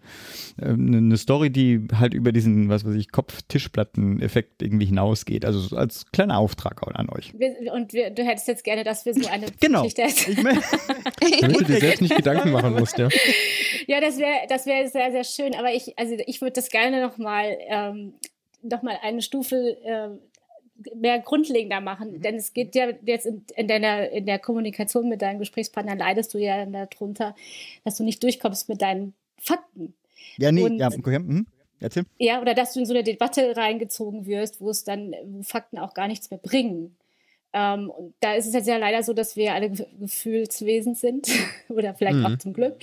[0.62, 5.46] Ähm, eine Story, die halt über diesen, was weiß ich, Kopf-Tischplatten-Effekt irgendwie hinausgeht.
[5.46, 7.34] Also als kleiner Auftrag an euch.
[7.74, 9.84] und wir, du hättest jetzt gerne, dass wir so eine genau.
[9.84, 10.32] Geschichte hätten.
[10.32, 10.60] Ich mein,
[11.42, 13.10] Damit du dir selbst nicht Gedanken machen musst, ja.
[13.88, 15.56] Ja, das wäre das wäre sehr, sehr schön.
[15.56, 18.14] Aber ich, also ich würde das gerne nochmal ähm,
[18.62, 20.10] noch mal eine Stufe äh,
[20.96, 22.14] mehr grundlegender machen.
[22.14, 22.22] Mhm.
[22.22, 26.34] Denn es geht ja jetzt in, in, deiner, in der Kommunikation mit deinem Gesprächspartner leidest
[26.34, 27.36] du ja darunter,
[27.84, 29.94] dass du nicht durchkommst mit deinen Fakten.
[30.38, 31.16] Ja, nee, Und, ja, okay.
[31.16, 31.48] Hm.
[31.80, 32.04] Erzähl.
[32.20, 35.80] Ja, oder dass du in so eine Debatte reingezogen wirst, wo es dann, wo Fakten
[35.80, 36.96] auch gar nichts mehr bringen.
[37.54, 41.28] Ähm, und da ist es jetzt ja leider so, dass wir alle Gefühlswesen sind
[41.70, 42.26] oder vielleicht mhm.
[42.28, 42.76] auch zum Glück.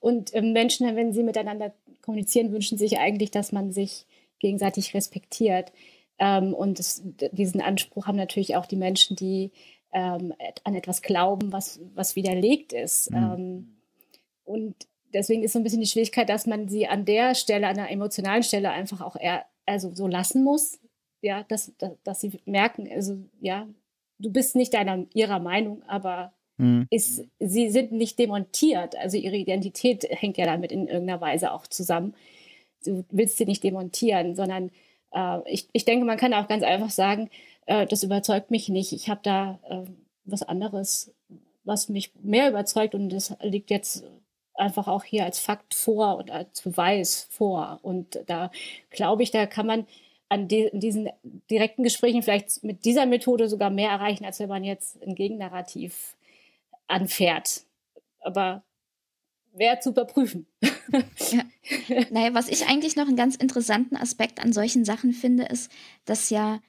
[0.00, 1.74] Und ähm, Menschen, wenn sie miteinander
[2.08, 4.06] kommunizieren, wünschen sich eigentlich, dass man sich
[4.38, 5.72] gegenseitig respektiert.
[6.18, 7.02] Ähm, und das,
[7.32, 9.52] diesen Anspruch haben natürlich auch die Menschen, die
[9.92, 10.32] ähm,
[10.64, 13.10] an etwas glauben, was, was widerlegt ist.
[13.10, 13.16] Mhm.
[13.16, 13.76] Ähm,
[14.44, 14.74] und
[15.12, 17.90] deswegen ist so ein bisschen die Schwierigkeit, dass man sie an der Stelle, an der
[17.90, 20.80] emotionalen Stelle einfach auch eher, also so lassen muss.
[21.20, 23.68] Ja, dass, dass, dass sie merken, also ja,
[24.18, 26.86] du bist nicht deiner, ihrer Meinung, aber mhm.
[26.90, 28.96] ist, sie sind nicht demontiert.
[28.96, 32.14] Also ihre Identität hängt ja damit in irgendeiner Weise auch zusammen.
[32.84, 34.70] Du willst sie nicht demontieren, sondern
[35.12, 37.30] äh, ich, ich denke, man kann auch ganz einfach sagen,
[37.66, 38.92] äh, das überzeugt mich nicht.
[38.92, 39.90] Ich habe da äh,
[40.24, 41.14] was anderes,
[41.64, 44.04] was mich mehr überzeugt und das liegt jetzt
[44.54, 47.78] einfach auch hier als Fakt vor und als Beweis vor.
[47.82, 48.50] Und da
[48.90, 49.86] glaube ich, da kann man
[50.28, 51.08] an die, diesen
[51.50, 56.16] direkten Gesprächen vielleicht mit dieser Methode sogar mehr erreichen, als wenn man jetzt ein Gegennarrativ
[56.88, 57.62] anfährt.
[58.20, 58.64] Aber
[59.52, 60.46] wäre zu überprüfen.
[61.30, 61.42] ja.
[62.10, 65.70] Naja, was ich eigentlich noch einen ganz interessanten Aspekt an solchen Sachen finde, ist,
[66.06, 66.60] dass ja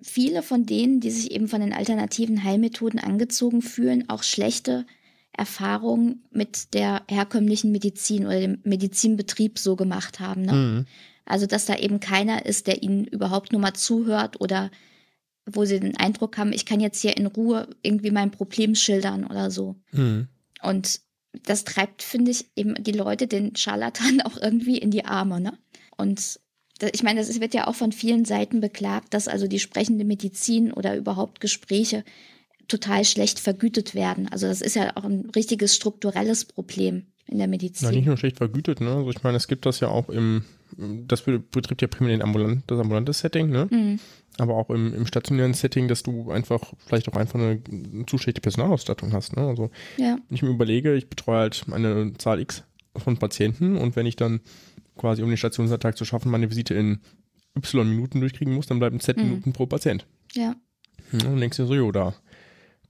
[0.00, 4.86] viele von denen, die sich eben von den alternativen Heilmethoden angezogen fühlen, auch schlechte
[5.32, 10.42] Erfahrungen mit der herkömmlichen Medizin oder dem Medizinbetrieb so gemacht haben.
[10.42, 10.52] Ne?
[10.52, 10.86] Mhm.
[11.24, 14.70] Also, dass da eben keiner ist, der ihnen überhaupt nur mal zuhört oder
[15.50, 19.24] wo sie den Eindruck haben, ich kann jetzt hier in Ruhe irgendwie mein Problem schildern
[19.24, 19.76] oder so.
[19.92, 20.28] Mhm.
[20.62, 21.00] Und
[21.44, 25.58] das treibt, finde ich, eben die Leute, den Scharlatan auch irgendwie in die Arme, ne?
[25.96, 26.40] Und
[26.92, 30.72] ich meine, das wird ja auch von vielen Seiten beklagt, dass also die sprechende Medizin
[30.72, 32.04] oder überhaupt Gespräche
[32.68, 34.28] total schlecht vergütet werden.
[34.28, 37.88] Also das ist ja auch ein richtiges strukturelles Problem in der Medizin.
[37.88, 38.90] Ja, nicht nur schlecht vergütet, ne?
[38.90, 40.44] Also ich meine, es gibt das ja auch im,
[41.06, 43.68] das betrifft ja primär den ambulant, das ambulante Setting, ne?
[43.70, 44.00] Mhm.
[44.38, 48.18] Aber auch im, im stationären Setting, dass du einfach vielleicht auch einfach eine, eine zu
[48.18, 49.46] schlechte Personalausstattung hast, ne?
[49.46, 50.18] Also ja.
[50.28, 52.64] wenn ich mir überlege, ich betreue halt eine Zahl X
[52.96, 54.40] von Patienten und wenn ich dann
[54.96, 57.00] quasi um den Stationsalltag zu schaffen, meine Visite in
[57.56, 59.24] Y Minuten durchkriegen muss, dann bleiben Z mhm.
[59.24, 60.06] Minuten pro Patient.
[60.32, 60.56] Ja.
[61.12, 62.14] Und dann denkst du so, jo, da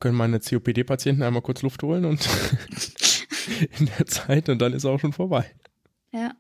[0.00, 2.20] können meine COPD-Patienten einmal kurz Luft holen und
[3.78, 5.44] in der Zeit und dann ist auch schon vorbei.
[6.12, 6.32] Ja.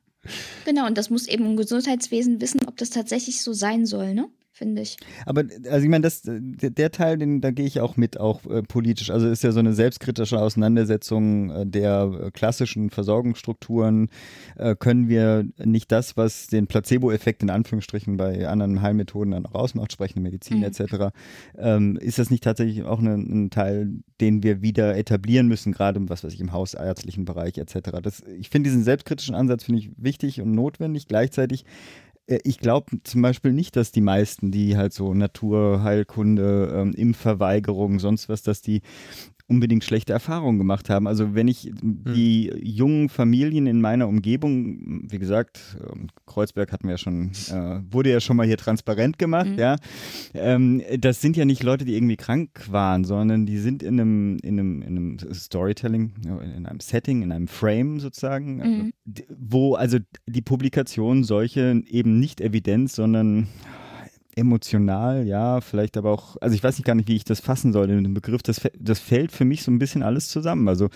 [0.64, 4.28] Genau, und das muss eben ein Gesundheitswesen wissen, ob das tatsächlich so sein soll, ne?
[4.58, 4.96] Finde ich.
[5.24, 8.62] Aber also ich meine, das der Teil, den da gehe ich auch mit, auch äh,
[8.62, 9.10] politisch.
[9.10, 14.10] Also ist ja so eine selbstkritische Auseinandersetzung äh, der äh, klassischen Versorgungsstrukturen.
[14.56, 19.54] Äh, können wir nicht das, was den Placebo-Effekt in Anführungsstrichen bei anderen Heilmethoden dann auch
[19.54, 20.64] ausmacht, sprechende Medizin mhm.
[20.64, 21.14] etc.
[21.56, 23.90] Ähm, ist das nicht tatsächlich auch eine, ein Teil,
[24.20, 27.90] den wir wieder etablieren müssen, gerade was weiß ich im hausärztlichen Bereich etc.
[28.02, 31.06] Das, ich finde diesen selbstkritischen Ansatz finde ich wichtig und notwendig.
[31.06, 31.64] Gleichzeitig
[32.28, 38.28] ich glaube zum Beispiel nicht, dass die meisten, die halt so Naturheilkunde, ähm, Impfverweigerung, sonst
[38.28, 38.82] was, dass die
[39.48, 41.06] unbedingt schlechte Erfahrungen gemacht haben.
[41.06, 42.04] Also wenn ich hm.
[42.14, 47.80] die jungen Familien in meiner Umgebung, wie gesagt, ähm, Kreuzberg hatten wir ja schon, äh,
[47.90, 49.58] wurde ja schon mal hier transparent gemacht, mhm.
[49.58, 49.76] ja.
[50.34, 54.36] Ähm, das sind ja nicht Leute, die irgendwie krank waren, sondern die sind in einem,
[54.42, 56.12] in einem, in einem Storytelling,
[56.56, 58.92] in einem Setting, in einem Frame sozusagen, mhm.
[59.34, 63.48] wo also die Publikation solche eben nicht Evidenz, sondern
[64.38, 67.72] emotional, ja, vielleicht aber auch, also ich weiß nicht gar nicht, wie ich das fassen
[67.72, 70.68] soll, den Begriff, das, das fällt für mich so ein bisschen alles zusammen.
[70.68, 70.88] Also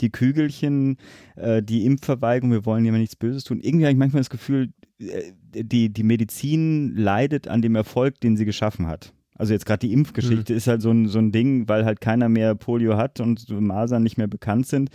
[0.00, 0.96] die Kügelchen,
[1.36, 3.60] äh, die Impfverweigerung, wir wollen jemand nichts Böses tun.
[3.60, 8.36] Irgendwie habe ich manchmal das Gefühl, äh, die, die Medizin leidet an dem Erfolg, den
[8.36, 9.12] sie geschaffen hat.
[9.34, 10.56] Also jetzt gerade die Impfgeschichte mhm.
[10.56, 14.02] ist halt so ein, so ein Ding, weil halt keiner mehr Polio hat und Masern
[14.02, 14.90] nicht mehr bekannt sind.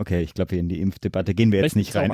[0.00, 2.12] Okay, ich glaube, in die Impfdebatte gehen wir jetzt nicht rein.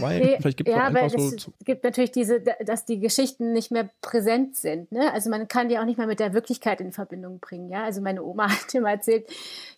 [0.00, 3.70] Weil, vielleicht gibt es ja, aber so es gibt natürlich diese, dass die Geschichten nicht
[3.70, 4.90] mehr präsent sind.
[4.90, 5.12] Ne?
[5.12, 7.68] Also man kann die auch nicht mehr mit der Wirklichkeit in Verbindung bringen.
[7.68, 9.28] Ja, also meine Oma hat immer erzählt,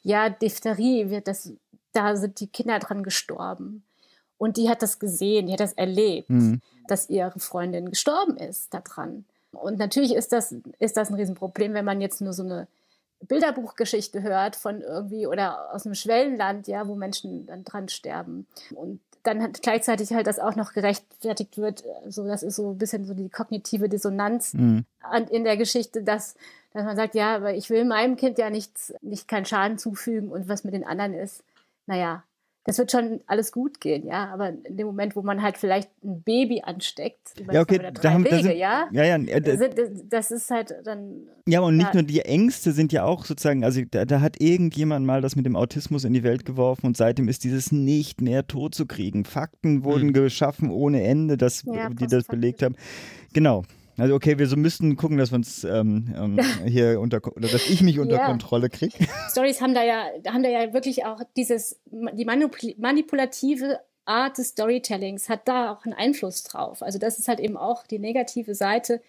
[0.04, 1.52] ja, Diphtherie wird das,
[1.92, 3.82] da sind die Kinder dran gestorben.
[4.36, 6.60] Und die hat das gesehen, die hat das erlebt, mhm.
[6.86, 9.24] dass ihre Freundin gestorben ist daran.
[9.50, 12.68] Und natürlich ist das, ist das ein Riesenproblem, wenn man jetzt nur so eine
[13.26, 18.46] Bilderbuchgeschichte hört von irgendwie oder aus einem Schwellenland, ja, wo Menschen dann dran sterben.
[18.74, 22.78] Und dann hat gleichzeitig halt das auch noch gerechtfertigt wird, so das ist so ein
[22.78, 24.84] bisschen so die kognitive Dissonanz mhm.
[25.30, 26.34] in der Geschichte, dass,
[26.72, 30.30] dass man sagt, ja, aber ich will meinem Kind ja nichts, nicht keinen Schaden zufügen
[30.30, 31.42] und was mit den anderen ist,
[31.86, 32.22] naja,
[32.68, 34.28] das wird schon alles gut gehen, ja.
[34.30, 38.26] Aber in dem Moment, wo man halt vielleicht ein Baby ansteckt, ja, okay, da haben,
[38.26, 39.40] Wege, sind, ja, ja, ja äh,
[40.10, 41.22] das ist halt dann.
[41.46, 41.94] Ja, und nicht ja.
[41.94, 45.46] nur die Ängste sind ja auch sozusagen, also da, da, hat irgendjemand mal das mit
[45.46, 49.24] dem Autismus in die Welt geworfen und seitdem ist dieses nicht mehr tot zu kriegen.
[49.24, 50.12] Fakten wurden mhm.
[50.12, 52.76] geschaffen ohne Ende, dass ja, die das belegt haben.
[53.32, 53.64] Genau,
[53.98, 57.68] also okay, wir so müssten gucken, dass wir uns ähm, ähm, hier unter oder dass
[57.68, 58.26] ich mich unter ja.
[58.26, 58.94] Kontrolle kriege.
[59.30, 65.28] Stories haben da ja, haben da ja wirklich auch dieses die manipulative Art des Storytellings
[65.28, 66.82] hat da auch einen Einfluss drauf.
[66.82, 69.02] Also das ist halt eben auch die negative Seite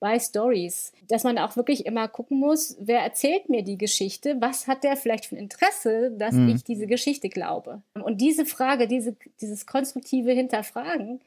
[0.00, 4.66] bei Stories, dass man auch wirklich immer gucken muss, wer erzählt mir die Geschichte, was
[4.66, 6.48] hat der vielleicht für ein Interesse, dass mhm.
[6.48, 7.82] ich diese Geschichte glaube.
[7.94, 11.20] Und diese Frage, diese, dieses konstruktive Hinterfragen,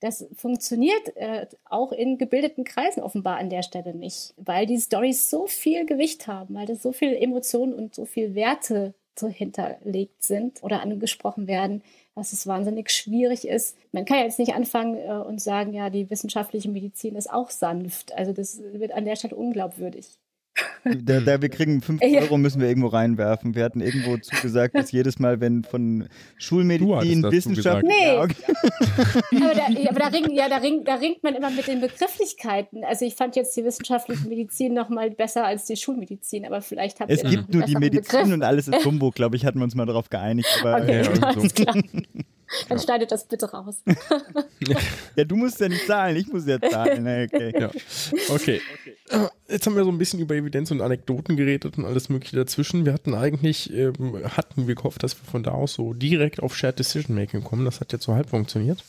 [0.00, 5.30] das funktioniert äh, auch in gebildeten Kreisen offenbar an der Stelle nicht, weil die Stories
[5.30, 10.22] so viel Gewicht haben, weil das so viel Emotionen und so viel Werte so hinterlegt
[10.22, 11.82] sind oder angesprochen werden,
[12.14, 13.76] dass es wahnsinnig schwierig ist.
[13.92, 17.50] Man kann ja jetzt nicht anfangen äh, und sagen, ja, die wissenschaftliche Medizin ist auch
[17.50, 18.12] sanft.
[18.14, 20.18] Also das wird an der Stelle unglaubwürdig.
[20.84, 23.54] Da, da, wir kriegen 5 Euro, müssen wir irgendwo reinwerfen.
[23.54, 26.08] Wir hatten irgendwo zugesagt, dass jedes Mal, wenn von
[26.38, 27.84] Schulmedizin, Wissenschaft.
[27.84, 28.14] Nee.
[28.14, 28.34] Ja, okay.
[29.36, 32.84] aber, da, aber da, ringt, ja, da, ringt, da ringt man immer mit den Begrifflichkeiten.
[32.84, 37.00] Also ich fand jetzt die wissenschaftliche Medizin noch mal besser als die Schulmedizin, aber vielleicht
[37.00, 38.34] habt Es gibt nur die Medizin Begriff.
[38.34, 40.48] und alles ist Humbug, glaube ich, hatten wir uns mal darauf geeinigt.
[40.60, 41.42] Aber, okay, ja, so.
[42.68, 43.76] Dann schneidet das bitte raus.
[45.16, 47.00] ja, du musst ja nicht zahlen, ich muss ja zahlen.
[47.30, 47.52] Okay.
[47.58, 47.70] Ja.
[48.28, 48.60] okay.
[49.48, 52.84] Jetzt haben wir so ein bisschen über Evidenz und Anekdoten geredet und alles Mögliche dazwischen.
[52.84, 56.56] Wir hatten eigentlich, ähm, hatten wir gehofft, dass wir von da aus so direkt auf
[56.56, 57.64] Shared Decision Making kommen.
[57.64, 58.82] Das hat jetzt so halb funktioniert.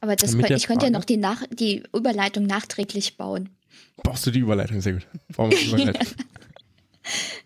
[0.00, 3.50] Aber das könnt, ich könnte ja noch die, Nach die Überleitung nachträglich bauen.
[4.02, 4.80] Brauchst du die Überleitung?
[4.80, 5.06] Sehr gut.
[5.28, 6.06] Warum die Überleitung?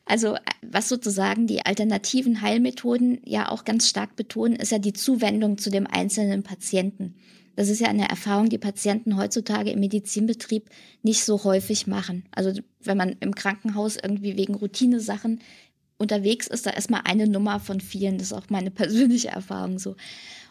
[0.05, 5.59] Also was sozusagen die alternativen Heilmethoden ja auch ganz stark betonen, ist ja die Zuwendung
[5.59, 7.15] zu dem einzelnen Patienten.
[7.57, 10.71] Das ist ja eine Erfahrung, die Patienten heutzutage im Medizinbetrieb
[11.03, 12.25] nicht so häufig machen.
[12.31, 15.41] Also wenn man im Krankenhaus irgendwie wegen Routinesachen
[15.99, 18.19] unterwegs ist, da erstmal eine Nummer von vielen.
[18.19, 19.97] Das ist auch meine persönliche Erfahrung so.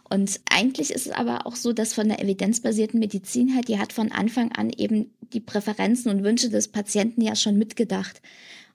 [0.09, 3.93] Und eigentlich ist es aber auch so, dass von der evidenzbasierten Medizin halt, die hat
[3.93, 8.21] von Anfang an eben die Präferenzen und Wünsche des Patienten ja schon mitgedacht.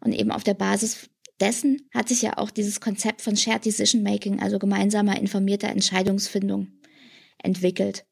[0.04, 4.02] Und eben auf der Basis dessen hat sich ja auch dieses Konzept von Shared Decision
[4.02, 6.68] Making, also gemeinsamer informierter Entscheidungsfindung,
[7.42, 8.04] entwickelt.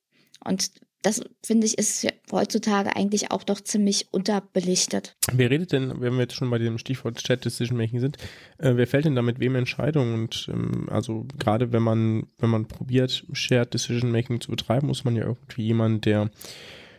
[0.45, 0.73] Und
[1.03, 5.17] das finde ich ist heutzutage eigentlich auch doch ziemlich unterbelichtet.
[5.33, 8.19] Wer redet denn, wenn wir jetzt schon bei dem Stichwort Chat Decision Making sind,
[8.59, 10.15] äh, wer fällt denn da mit wem Entscheidungen?
[10.15, 15.05] Und ähm, also gerade wenn man, wenn man probiert, Shared Decision Making zu betreiben, muss
[15.05, 16.31] man ja irgendwie jemand, der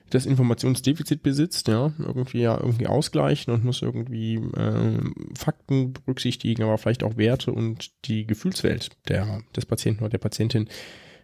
[0.09, 4.99] das Informationsdefizit besitzt, ja, irgendwie ja irgendwie ausgleichen und muss irgendwie äh,
[5.37, 10.69] Fakten berücksichtigen, aber vielleicht auch Werte und die Gefühlswelt der, des Patienten oder der Patientin.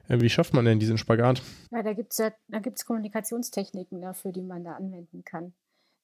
[0.07, 1.41] Äh, wie schafft man denn diesen Spagat?
[1.71, 5.53] Ja, da gibt es ja, da gibt's Kommunikationstechniken dafür, die man da anwenden kann.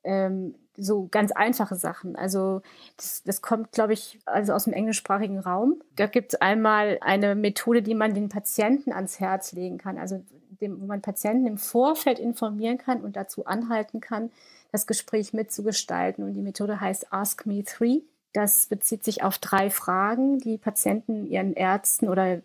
[0.04, 2.16] Ähm, so ganz einfache Sachen.
[2.16, 2.62] Also
[2.96, 5.82] das, das kommt, glaube ich, also aus dem englischsprachigen Raum.
[5.96, 9.98] Da gibt es einmal eine Methode, die man den Patienten ans Herz legen kann.
[9.98, 10.24] Also
[10.62, 14.32] dem, wo man Patienten im Vorfeld informieren kann und dazu anhalten kann,
[14.72, 16.24] das Gespräch mitzugestalten.
[16.24, 18.02] Und die Methode heißt Ask Me Three.
[18.34, 22.42] Das bezieht sich auf drei Fragen, die Patienten ihren Ärzten oder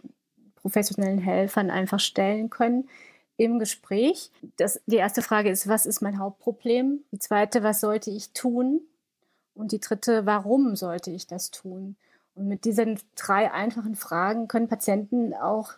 [0.54, 2.88] professionellen Helfern einfach stellen können
[3.36, 4.30] im Gespräch.
[4.56, 7.02] Das, die erste Frage ist, was ist mein Hauptproblem?
[7.10, 8.82] Die zweite, was sollte ich tun?
[9.54, 11.96] Und die dritte, warum sollte ich das tun?
[12.34, 15.72] Und mit diesen drei einfachen Fragen können Patienten auch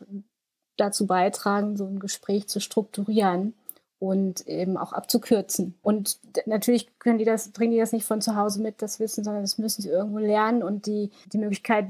[0.77, 3.55] dazu beitragen, so ein Gespräch zu strukturieren
[3.99, 5.79] und eben auch abzukürzen.
[5.81, 9.23] Und natürlich können die das, bringen die das nicht von zu Hause mit, das Wissen,
[9.23, 11.87] sondern das müssen sie irgendwo lernen und die, die Möglichkeit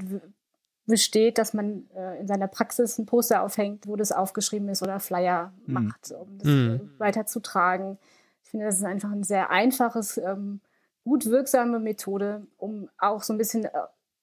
[0.85, 4.99] besteht, dass man äh, in seiner Praxis ein Poster aufhängt, wo das aufgeschrieben ist oder
[4.99, 5.73] Flyer mhm.
[5.73, 6.91] macht, um das mhm.
[6.97, 7.97] äh, weiterzutragen.
[8.43, 10.59] Ich finde, das ist einfach ein sehr einfaches, ähm,
[11.05, 13.71] gut wirksame Methode, um auch so ein bisschen äh,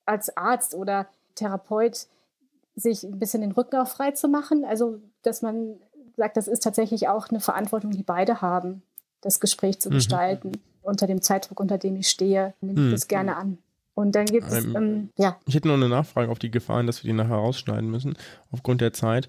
[0.04, 2.06] als Arzt oder Therapeut
[2.80, 4.64] sich ein bisschen den Rücken auch frei zu machen.
[4.64, 5.76] Also, dass man
[6.16, 8.82] sagt, das ist tatsächlich auch eine Verantwortung, die beide haben,
[9.20, 9.94] das Gespräch zu mhm.
[9.94, 10.52] gestalten.
[10.82, 12.90] Unter dem Zeitdruck, unter dem ich stehe, nehme ich mhm.
[12.92, 13.58] das gerne an.
[13.94, 15.36] Und dann gibt es, ähm, ähm, ja.
[15.46, 18.16] Ich hätte noch eine Nachfrage auf die Gefahren, dass wir die nachher rausschneiden müssen,
[18.50, 19.28] aufgrund der Zeit.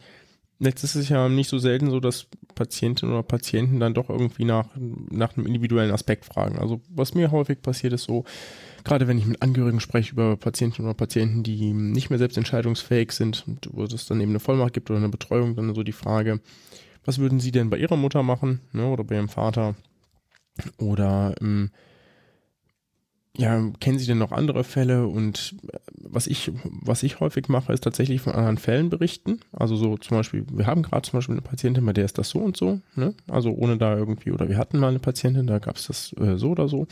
[0.63, 4.45] Jetzt ist es ja nicht so selten so, dass Patientinnen oder Patienten dann doch irgendwie
[4.45, 6.59] nach, nach einem individuellen Aspekt fragen.
[6.59, 8.25] Also was mir häufig passiert ist so,
[8.83, 13.11] gerade wenn ich mit Angehörigen spreche über Patientinnen oder Patienten, die nicht mehr selbst entscheidungsfähig
[13.11, 16.41] sind wo es dann eben eine Vollmacht gibt oder eine Betreuung, dann so die Frage,
[17.05, 19.75] was würden Sie denn bei Ihrer Mutter machen ne, oder bei Ihrem Vater?
[20.77, 21.71] Oder ähm,
[23.37, 25.07] ja, kennen Sie denn noch andere Fälle?
[25.07, 29.39] Und äh, was ich, was ich häufig mache, ist tatsächlich von anderen Fällen berichten.
[29.53, 32.29] Also so zum Beispiel, wir haben gerade zum Beispiel eine Patientin, bei der ist das
[32.29, 32.81] so und so.
[32.95, 33.13] Ne?
[33.29, 36.37] Also ohne da irgendwie, oder wir hatten mal eine Patientin, da gab es das äh,
[36.37, 36.87] so oder so.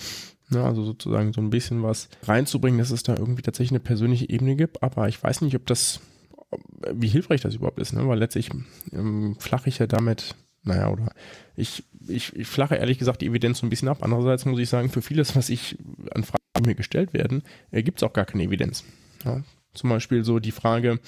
[0.49, 0.63] Ne?
[0.63, 4.55] Also sozusagen so ein bisschen was reinzubringen, dass es da irgendwie tatsächlich eine persönliche Ebene
[4.55, 4.81] gibt.
[4.81, 5.99] Aber ich weiß nicht, ob das,
[6.93, 8.07] wie hilfreich das überhaupt ist, ne?
[8.07, 8.49] weil letztlich
[8.93, 11.11] ähm, flache ich ja damit naja, oder
[11.55, 13.99] ich, ich, ich flache ehrlich gesagt die Evidenz so ein bisschen ab.
[14.01, 15.77] Andererseits muss ich sagen, für vieles, was ich
[16.13, 18.83] an Fragen mir gestellt werden, äh, gibt es auch gar keine Evidenz.
[19.23, 19.43] Ja,
[19.73, 20.99] zum Beispiel so die Frage,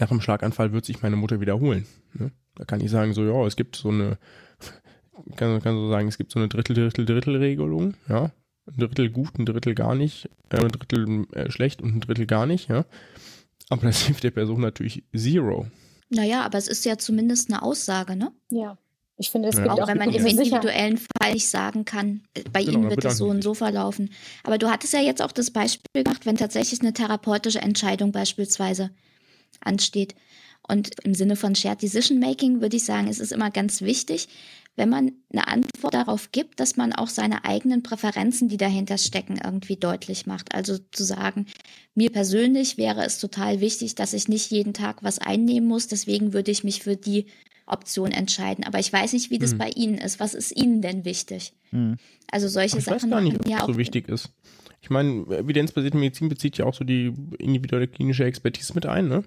[0.00, 1.86] nach einem Schlaganfall wird sich meine Mutter wiederholen.
[2.14, 2.32] Ne?
[2.54, 4.18] Da kann ich sagen, so, ja, es gibt so eine,
[5.36, 8.32] kann, kann so sagen, es gibt so eine Drittel-Drittel-Drittel-Regelung, ja.
[8.68, 12.26] Ein Drittel gut, ein Drittel gar nicht, äh, ein Drittel äh, schlecht und ein Drittel
[12.26, 12.84] gar nicht, ja.
[13.68, 15.66] Aber das hilft der Person natürlich zero.
[16.08, 18.32] Naja, aber es ist ja zumindest eine Aussage, ne?
[18.50, 18.78] Ja.
[19.18, 19.62] Ich finde, es ja.
[19.62, 23.04] gibt auch, wenn man im individuellen Fall nicht sagen kann, äh, bei genau, Ihnen wird
[23.04, 24.10] es so und so verlaufen.
[24.44, 28.90] Aber du hattest ja jetzt auch das Beispiel gemacht, wenn tatsächlich eine therapeutische Entscheidung beispielsweise
[29.60, 30.14] ansteht.
[30.68, 34.28] Und im Sinne von Shared Decision Making würde ich sagen, es ist immer ganz wichtig,
[34.76, 39.40] wenn man eine Antwort darauf gibt, dass man auch seine eigenen Präferenzen, die dahinter stecken,
[39.42, 40.54] irgendwie deutlich macht.
[40.54, 41.46] Also zu sagen,
[41.94, 46.32] mir persönlich wäre es total wichtig, dass ich nicht jeden Tag was einnehmen muss, deswegen
[46.32, 47.26] würde ich mich für die
[47.66, 48.64] Option entscheiden.
[48.64, 49.58] Aber ich weiß nicht, wie das hm.
[49.58, 50.20] bei Ihnen ist.
[50.20, 51.52] Was ist Ihnen denn wichtig?
[51.70, 51.96] Hm.
[52.30, 52.98] Also solche ich Sachen.
[52.98, 54.30] Ich weiß gar nicht, was ja so wichtig ist.
[54.82, 59.24] Ich meine, evidenzbasierte Medizin bezieht ja auch so die individuelle klinische Expertise mit ein, ne?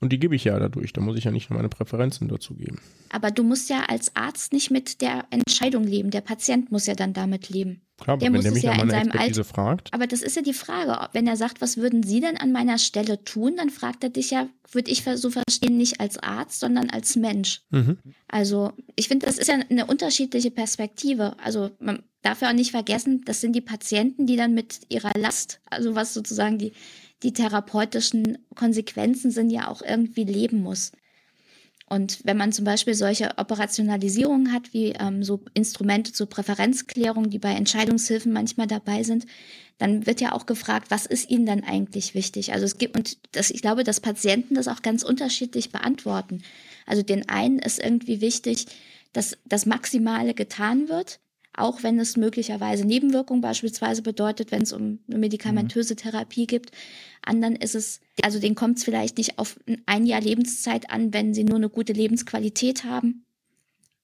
[0.00, 0.92] Und die gebe ich ja dadurch.
[0.92, 2.78] Da muss ich ja nicht nur meine Präferenzen dazu geben.
[3.10, 6.10] Aber du musst ja als Arzt nicht mit der Entscheidung leben.
[6.10, 7.82] Der Patient muss ja dann damit leben.
[8.00, 9.94] Klar, aber der wenn der mich ja an meine Expertise Alt fragt.
[9.94, 11.08] Aber das ist ja die Frage.
[11.12, 14.30] Wenn er sagt, was würden Sie denn an meiner Stelle tun, dann fragt er dich
[14.30, 17.62] ja, würde ich so verstehen, nicht als Arzt, sondern als Mensch.
[17.70, 17.98] Mhm.
[18.28, 21.34] Also ich finde, das ist ja eine unterschiedliche Perspektive.
[21.42, 25.12] Also man darf ja auch nicht vergessen, das sind die Patienten, die dann mit ihrer
[25.18, 26.72] Last, also was sozusagen die
[27.22, 30.92] die therapeutischen Konsequenzen sind, ja auch irgendwie leben muss.
[31.90, 37.38] Und wenn man zum Beispiel solche Operationalisierungen hat, wie ähm, so Instrumente zur Präferenzklärung, die
[37.38, 39.24] bei Entscheidungshilfen manchmal dabei sind,
[39.78, 42.52] dann wird ja auch gefragt, was ist ihnen dann eigentlich wichtig?
[42.52, 46.42] Also es gibt, und das, ich glaube, dass Patienten das auch ganz unterschiedlich beantworten.
[46.84, 48.66] Also den einen ist irgendwie wichtig,
[49.14, 51.20] dass das Maximale getan wird
[51.58, 56.70] auch wenn es möglicherweise Nebenwirkungen beispielsweise bedeutet, wenn es um eine medikamentöse Therapie gibt.
[57.22, 61.34] Anderen ist es, also denen kommt es vielleicht nicht auf ein Jahr Lebenszeit an, wenn
[61.34, 63.24] sie nur eine gute Lebensqualität haben.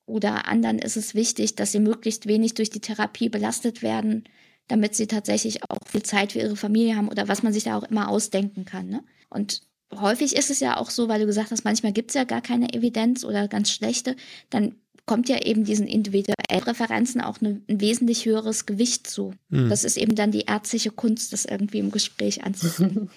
[0.07, 4.25] Oder anderen ist es wichtig, dass sie möglichst wenig durch die Therapie belastet werden,
[4.69, 7.79] damit sie tatsächlich auch viel Zeit für ihre Familie haben oder was man sich da
[7.79, 8.89] auch immer ausdenken kann.
[8.89, 9.03] Ne?
[9.31, 9.63] Und
[9.95, 12.43] häufig ist es ja auch so, weil du gesagt hast, manchmal gibt es ja gar
[12.43, 14.17] keine Evidenz oder ganz schlechte,
[14.51, 14.75] dann
[15.07, 19.35] kommt ja eben diesen individuellen Präferenzen auch eine, ein wesentlich höheres Gewicht zu.
[19.51, 19.69] Mhm.
[19.69, 23.11] Das ist eben dann die ärztliche Kunst, das irgendwie im Gespräch anzufangen.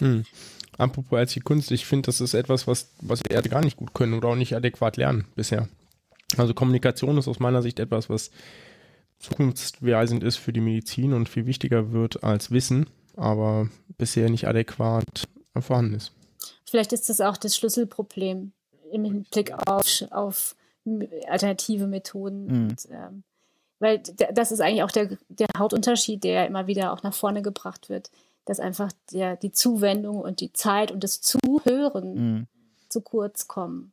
[0.00, 0.24] Mhm.
[0.78, 3.94] Apropos ärztliche Kunst, ich finde, das ist etwas, was, was wir Ärzte gar nicht gut
[3.94, 5.68] können oder auch nicht adäquat lernen bisher.
[6.36, 8.30] Also Kommunikation ist aus meiner Sicht etwas, was
[9.18, 15.28] zukunftsweisend ist für die Medizin und viel wichtiger wird als Wissen, aber bisher nicht adäquat
[15.58, 16.12] vorhanden ist.
[16.68, 18.52] Vielleicht ist das auch das Schlüsselproblem
[18.92, 20.56] im Blick auf, auf
[21.28, 22.46] alternative Methoden.
[22.46, 22.68] Mhm.
[22.68, 23.22] Und, ähm,
[23.78, 27.88] weil das ist eigentlich auch der, der Hauptunterschied, der immer wieder auch nach vorne gebracht
[27.88, 28.10] wird,
[28.46, 32.46] dass einfach der, die Zuwendung und die Zeit und das Zuhören mhm.
[32.88, 33.92] zu kurz kommen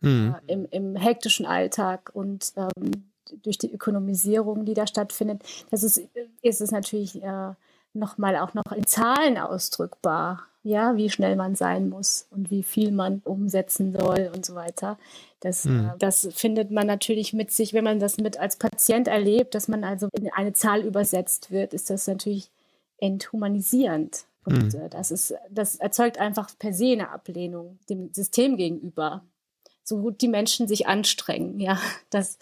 [0.00, 0.36] mhm.
[0.46, 3.10] äh, im, im hektischen Alltag und ähm,
[3.42, 5.42] durch die Ökonomisierung, die da stattfindet.
[5.70, 6.00] Das ist,
[6.42, 7.54] ist es natürlich äh,
[7.96, 12.90] nochmal auch noch in Zahlen ausdrückbar, ja, wie schnell man sein muss und wie viel
[12.90, 14.98] man umsetzen soll und so weiter.
[15.40, 15.92] Das, mhm.
[15.98, 19.84] das findet man natürlich mit sich, wenn man das mit als Patient erlebt, dass man
[19.84, 22.50] also in eine Zahl übersetzt wird, ist das natürlich
[22.98, 24.24] enthumanisierend.
[24.44, 24.90] Und mhm.
[24.90, 29.22] das ist, das erzeugt einfach per se eine Ablehnung dem System gegenüber.
[29.82, 31.78] So gut die Menschen sich anstrengen, ja,
[32.10, 32.38] dass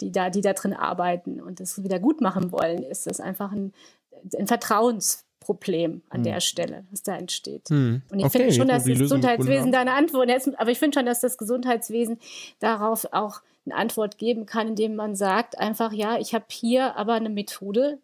[0.00, 3.52] die da, die da drin arbeiten und das wieder gut machen wollen, ist das einfach
[3.52, 3.72] ein,
[4.38, 6.24] ein Vertrauens Problem an hm.
[6.24, 7.68] der Stelle, was da entsteht.
[7.68, 8.02] Hm.
[8.10, 10.98] Und ich okay, finde schon, dass das Gesundheitswesen da eine Antwort ist, aber ich finde
[10.98, 12.18] schon, dass das Gesundheitswesen
[12.58, 17.14] darauf auch eine Antwort geben kann, indem man sagt einfach, ja, ich habe hier aber
[17.14, 17.98] eine Methode,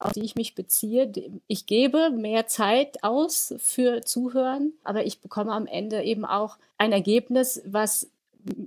[0.00, 1.10] auf die ich mich beziehe.
[1.46, 6.92] Ich gebe mehr Zeit aus für Zuhören, aber ich bekomme am Ende eben auch ein
[6.92, 8.08] Ergebnis, was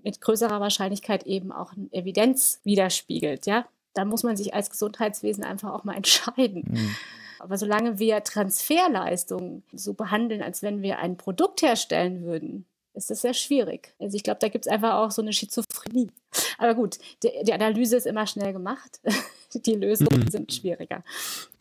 [0.04, 3.66] mit größerer Wahrscheinlichkeit eben auch eine Evidenz widerspiegelt, ja.
[3.94, 6.64] Da muss man sich als Gesundheitswesen einfach auch mal entscheiden.
[6.68, 6.96] Mhm.
[7.40, 13.22] Aber solange wir Transferleistungen so behandeln, als wenn wir ein Produkt herstellen würden, ist das
[13.22, 13.94] sehr schwierig.
[14.00, 16.10] Also ich glaube, da gibt es einfach auch so eine Schizophrenie.
[16.58, 19.00] Aber gut, die, die Analyse ist immer schnell gemacht.
[19.66, 20.30] die Lösungen mhm.
[20.30, 21.04] sind schwieriger.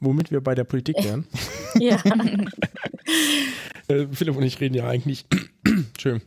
[0.01, 1.27] Womit wir bei der Politik wären.
[1.79, 2.03] ja.
[3.89, 5.25] äh, Philipp und ich reden ja eigentlich,
[5.99, 6.21] schön,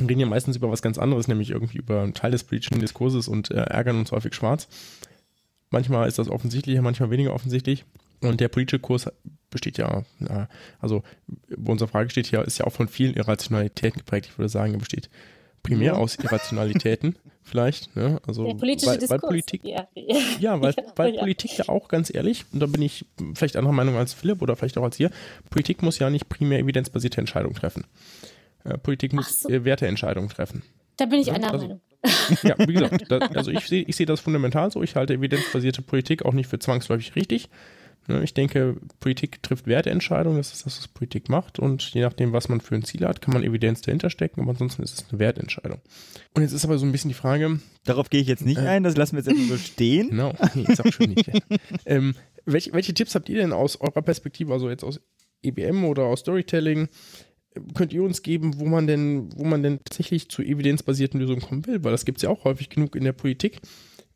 [0.00, 3.28] reden ja meistens über was ganz anderes, nämlich irgendwie über einen Teil des politischen Diskurses
[3.28, 4.68] und äh, ärgern uns häufig schwarz.
[5.72, 7.84] Manchmal ist das offensichtlicher, manchmal weniger offensichtlich.
[8.20, 9.10] Und der politische Kurs
[9.50, 10.04] besteht ja,
[10.80, 11.02] also
[11.56, 14.28] wo unsere Frage steht hier, ist ja auch von vielen Irrationalitäten geprägt.
[14.30, 15.10] Ich würde sagen, er besteht
[15.62, 17.94] primär aus Irrationalitäten vielleicht.
[17.96, 18.20] Ne?
[18.26, 19.22] Also, der politische weil, Diskurs.
[19.22, 19.88] Weil Politik, ja,
[20.38, 21.20] ja, weil, ja, weil ja.
[21.20, 24.56] Politik ja auch ganz ehrlich, und da bin ich vielleicht anderer Meinung als Philipp oder
[24.56, 25.10] vielleicht auch als ihr,
[25.50, 27.84] Politik muss ja nicht primär evidenzbasierte Entscheidungen treffen.
[28.64, 29.48] Äh, Politik muss so.
[29.48, 30.62] Werteentscheidungen treffen.
[30.96, 31.80] Da bin ich einer also, Meinung.
[32.42, 34.82] Ja, wie gesagt, da, also ich sehe ich seh das fundamental so.
[34.82, 37.48] Ich halte evidenzbasierte Politik auch nicht für zwangsläufig richtig.
[38.08, 41.60] Ne, ich denke, Politik trifft Werteentscheidungen, das ist das, was Politik macht.
[41.60, 44.50] Und je nachdem, was man für ein Ziel hat, kann man Evidenz dahinter stecken, aber
[44.50, 45.80] ansonsten ist es eine Wertentscheidung.
[46.34, 47.60] Und jetzt ist aber so ein bisschen die Frage.
[47.84, 50.10] Darauf gehe ich jetzt nicht äh, ein, das lassen wir jetzt einfach so stehen.
[50.10, 51.30] Genau, nee, ist auch schön nicht.
[51.86, 55.00] ähm, welche, welche Tipps habt ihr denn aus eurer Perspektive, also jetzt aus
[55.42, 56.88] EBM oder aus Storytelling,
[57.74, 61.66] könnt ihr uns geben, wo man denn, wo man denn tatsächlich zu evidenzbasierten Lösungen kommen
[61.66, 61.84] will?
[61.84, 63.60] Weil das gibt es ja auch häufig genug in der Politik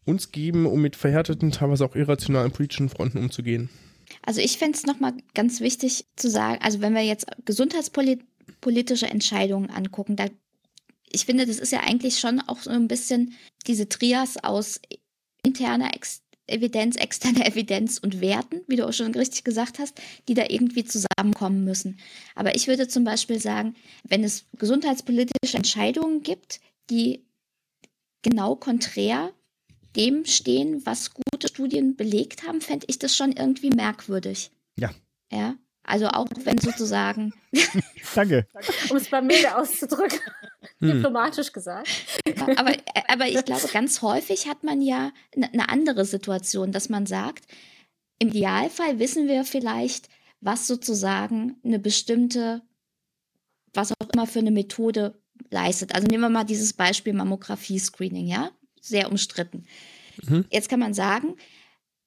[0.05, 3.69] uns geben, um mit verhärteten, teilweise auch irrationalen politischen Fronten umzugehen?
[4.23, 9.71] Also ich fände es nochmal ganz wichtig zu sagen, also wenn wir jetzt gesundheitspolitische Entscheidungen
[9.71, 10.27] angucken, da
[11.11, 13.35] ich finde, das ist ja eigentlich schon auch so ein bisschen
[13.67, 14.81] diese Trias aus
[15.43, 20.35] interner Ex Evidenz, externer Evidenz und Werten, wie du auch schon richtig gesagt hast, die
[20.35, 21.99] da irgendwie zusammenkommen müssen.
[22.35, 23.75] Aber ich würde zum Beispiel sagen,
[24.05, 27.25] wenn es gesundheitspolitische Entscheidungen gibt, die
[28.23, 29.33] genau konträr
[29.97, 34.51] dem stehen, was gute Studien belegt haben, fände ich das schon irgendwie merkwürdig.
[34.79, 34.91] Ja.
[35.33, 35.57] Ja.
[35.87, 37.33] Also auch wenn sozusagen.
[38.15, 38.47] Danke.
[38.91, 40.21] um es bei mir auszudrücken.
[40.79, 40.93] Hm.
[40.93, 41.89] Diplomatisch gesagt.
[42.57, 42.73] aber,
[43.09, 47.47] aber ich glaube, ganz häufig hat man ja eine andere Situation, dass man sagt,
[48.19, 50.11] im Idealfall wissen wir vielleicht,
[50.41, 52.61] was sozusagen eine bestimmte,
[53.73, 55.19] was auch immer für eine Methode
[55.51, 55.95] leistet.
[55.95, 58.51] Also nehmen wir mal dieses Beispiel Mammographie-Screening, ja?
[58.87, 59.67] sehr umstritten.
[60.23, 60.47] Mhm.
[60.51, 61.37] Jetzt kann man sagen,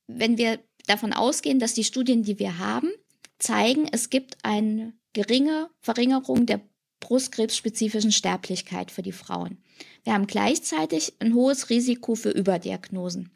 [0.08, 2.92] wenn wir davon ausgehen, dass die Studien, die wir haben,
[3.40, 6.62] zeigen, es gibt eine geringe Verringerung der
[7.00, 9.64] brustkrebsspezifischen Sterblichkeit für die Frauen.
[10.04, 13.32] Wir haben gleichzeitig ein hohes Risiko für Überdiagnosen.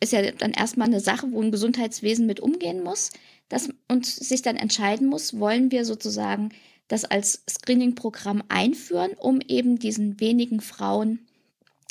[0.00, 3.10] Ist ja dann erstmal eine Sache, wo ein Gesundheitswesen mit umgehen muss
[3.48, 6.50] das, und sich dann entscheiden muss, wollen wir sozusagen
[6.88, 11.26] das als Screening-Programm einführen, um eben diesen wenigen Frauen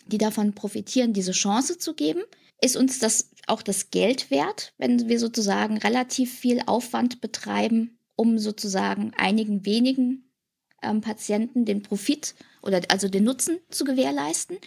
[0.08, 2.22] die davon profitieren, diese Chance zu geben?
[2.62, 8.38] Ist uns das auch das Geld wert, wenn wir sozusagen relativ viel Aufwand betreiben, um
[8.38, 10.32] sozusagen einigen wenigen
[10.84, 14.58] ähm, Patienten den Profit oder also den Nutzen zu gewährleisten?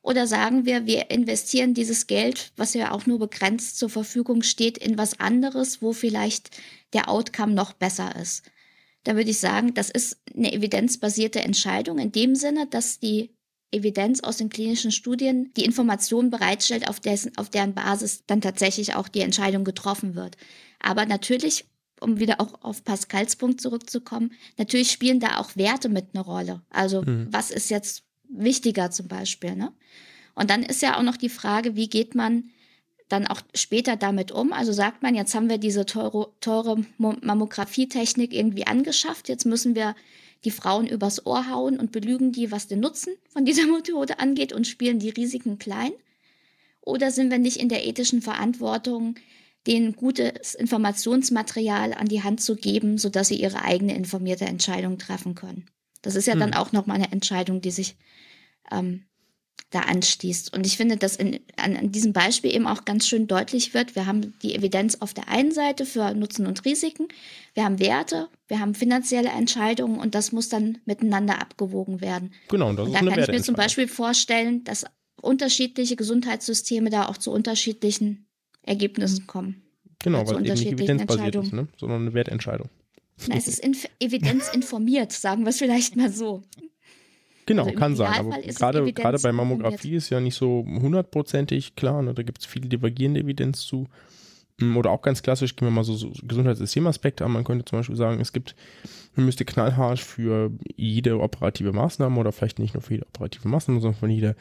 [0.00, 4.78] Oder sagen wir, wir investieren dieses Geld, was ja auch nur begrenzt zur Verfügung steht,
[4.78, 6.50] in was anderes, wo vielleicht
[6.92, 8.44] der Outcome noch besser ist?
[9.02, 13.35] Da würde ich sagen, das ist eine evidenzbasierte Entscheidung in dem Sinne, dass die
[13.76, 18.94] Evidenz aus den klinischen Studien die Informationen bereitstellt, auf, dessen, auf deren Basis dann tatsächlich
[18.94, 20.36] auch die Entscheidung getroffen wird.
[20.80, 21.64] Aber natürlich
[22.00, 26.62] um wieder auch auf Pascals Punkt zurückzukommen, natürlich spielen da auch Werte mit eine Rolle.
[26.70, 27.28] Also mhm.
[27.30, 29.72] was ist jetzt wichtiger zum Beispiel, ne?
[30.34, 32.50] Und dann ist ja auch noch die Frage, wie geht man
[33.08, 34.52] dann auch später damit um?
[34.52, 39.94] Also sagt man, jetzt haben wir diese teure, teure Mammografietechnik irgendwie angeschafft, jetzt müssen wir
[40.44, 44.52] die Frauen übers Ohr hauen und belügen die, was den Nutzen von dieser Methode angeht
[44.52, 45.92] und spielen die Risiken klein?
[46.80, 49.16] Oder sind wir nicht in der ethischen Verantwortung,
[49.66, 55.34] denen gutes Informationsmaterial an die Hand zu geben, sodass sie ihre eigene informierte Entscheidung treffen
[55.34, 55.66] können.
[56.02, 56.40] Das ist ja hm.
[56.40, 57.96] dann auch nochmal eine Entscheidung, die sich
[58.70, 59.04] ähm,
[59.70, 60.56] da anstießt.
[60.56, 63.96] Und ich finde, dass in, an, an, diesem Beispiel eben auch ganz schön deutlich wird,
[63.96, 67.08] wir haben die Evidenz auf der einen Seite für Nutzen und Risiken,
[67.54, 72.32] wir haben Werte, wir haben finanzielle Entscheidungen und das muss dann miteinander abgewogen werden.
[72.48, 74.84] Genau, und das und ist da kann ich mir zum Beispiel vorstellen, dass
[75.20, 78.26] unterschiedliche Gesundheitssysteme da auch zu unterschiedlichen
[78.62, 79.62] Ergebnissen kommen.
[79.98, 81.68] Genau, weil es eben nicht evidenzbasiert ist, ne?
[81.76, 82.68] sondern eine Wertentscheidung.
[83.26, 86.42] Na, es ist inf evidenzinformiert, sagen wir es vielleicht mal so.
[87.46, 88.12] Genau, also kann sein.
[88.12, 92.02] Aber gerade, gerade bei Mammographie ist ja nicht so hundertprozentig klar.
[92.02, 92.12] Ne?
[92.12, 93.86] Da gibt es viele divergierende Evidenz zu.
[94.60, 97.32] Mm, oder auch ganz klassisch, gehen wir mal so, so Gesundheitssystemaspekte an.
[97.32, 98.56] Man könnte zum Beispiel sagen, es gibt,
[99.14, 103.80] man müsste knallhart für jede operative Maßnahme oder vielleicht nicht nur für jede operative Maßnahme,
[103.80, 104.36] sondern für jede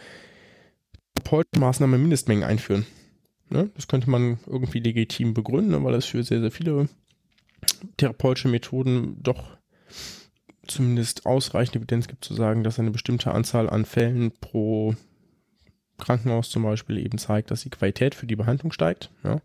[1.57, 2.85] Maßnahme Mindestmengen einführen.
[3.49, 3.69] Ne?
[3.75, 5.83] Das könnte man irgendwie legitim begründen, ne?
[5.83, 6.89] weil es für sehr, sehr viele
[7.97, 9.54] therapeutische Methoden doch
[10.67, 14.95] zumindest ausreichend Evidenz gibt zu sagen, dass eine bestimmte Anzahl an Fällen pro
[15.97, 19.11] Krankenhaus zum Beispiel eben zeigt, dass die Qualität für die Behandlung steigt.
[19.23, 19.41] Ja.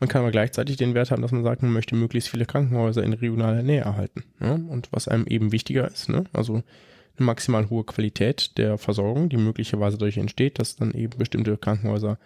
[0.00, 3.02] Man kann aber gleichzeitig den Wert haben, dass man sagt, man möchte möglichst viele Krankenhäuser
[3.02, 4.22] in regionaler Nähe erhalten.
[4.40, 4.52] Ja.
[4.52, 6.24] Und was einem eben wichtiger ist, ne?
[6.32, 11.56] also eine maximal hohe Qualität der Versorgung, die möglicherweise dadurch entsteht, dass dann eben bestimmte
[11.56, 12.18] Krankenhäuser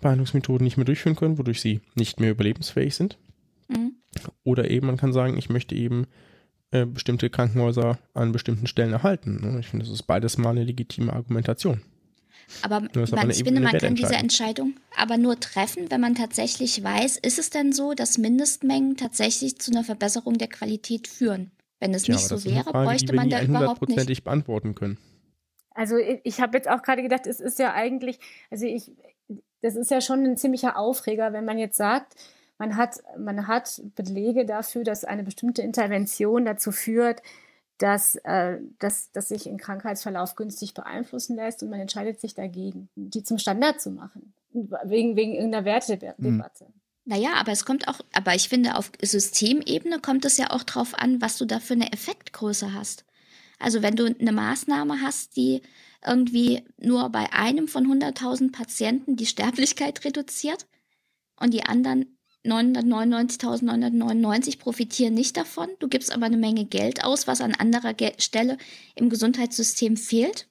[0.00, 3.18] Behandlungsmethoden nicht mehr durchführen können, wodurch sie nicht mehr überlebensfähig sind.
[3.68, 3.94] Mhm.
[4.44, 6.06] Oder eben, man kann sagen, ich möchte eben
[6.70, 9.40] äh, bestimmte Krankenhäuser an bestimmten Stellen erhalten.
[9.40, 9.60] Ne?
[9.60, 11.82] Ich finde, das ist beides mal eine legitime Argumentation.
[12.62, 17.18] Aber man, ich finde, man kann diese Entscheidung aber nur treffen, wenn man tatsächlich weiß,
[17.18, 21.50] ist es denn so, dass Mindestmengen tatsächlich zu einer Verbesserung der Qualität führen?
[21.78, 24.24] Wenn es ja, nicht so wäre, Frage, bräuchte man da überhaupt nicht.
[24.24, 24.98] beantworten können.
[25.70, 28.18] Also ich, ich habe jetzt auch gerade gedacht, es ist ja eigentlich,
[28.50, 28.90] also ich,
[29.60, 32.16] das ist ja schon ein ziemlicher Aufreger, wenn man jetzt sagt,
[32.58, 37.22] man hat, man hat Belege dafür, dass eine bestimmte Intervention dazu führt,
[37.78, 42.88] dass, äh, dass, dass sich ein Krankheitsverlauf günstig beeinflussen lässt und man entscheidet sich dagegen,
[42.96, 46.64] die zum Standard zu machen, wegen, wegen irgendeiner Wertedebatte.
[46.64, 46.72] Mhm.
[47.04, 50.92] Naja, aber es kommt auch, aber ich finde, auf Systemebene kommt es ja auch drauf
[50.94, 53.06] an, was du da für eine Effektgröße hast.
[53.58, 55.62] Also wenn du eine Maßnahme hast, die
[56.06, 60.66] irgendwie nur bei einem von 100.000 Patienten die Sterblichkeit reduziert
[61.40, 65.68] und die anderen 999.999 profitieren nicht davon.
[65.78, 68.58] Du gibst aber eine Menge Geld aus, was an anderer Ge Stelle
[68.94, 70.48] im Gesundheitssystem fehlt.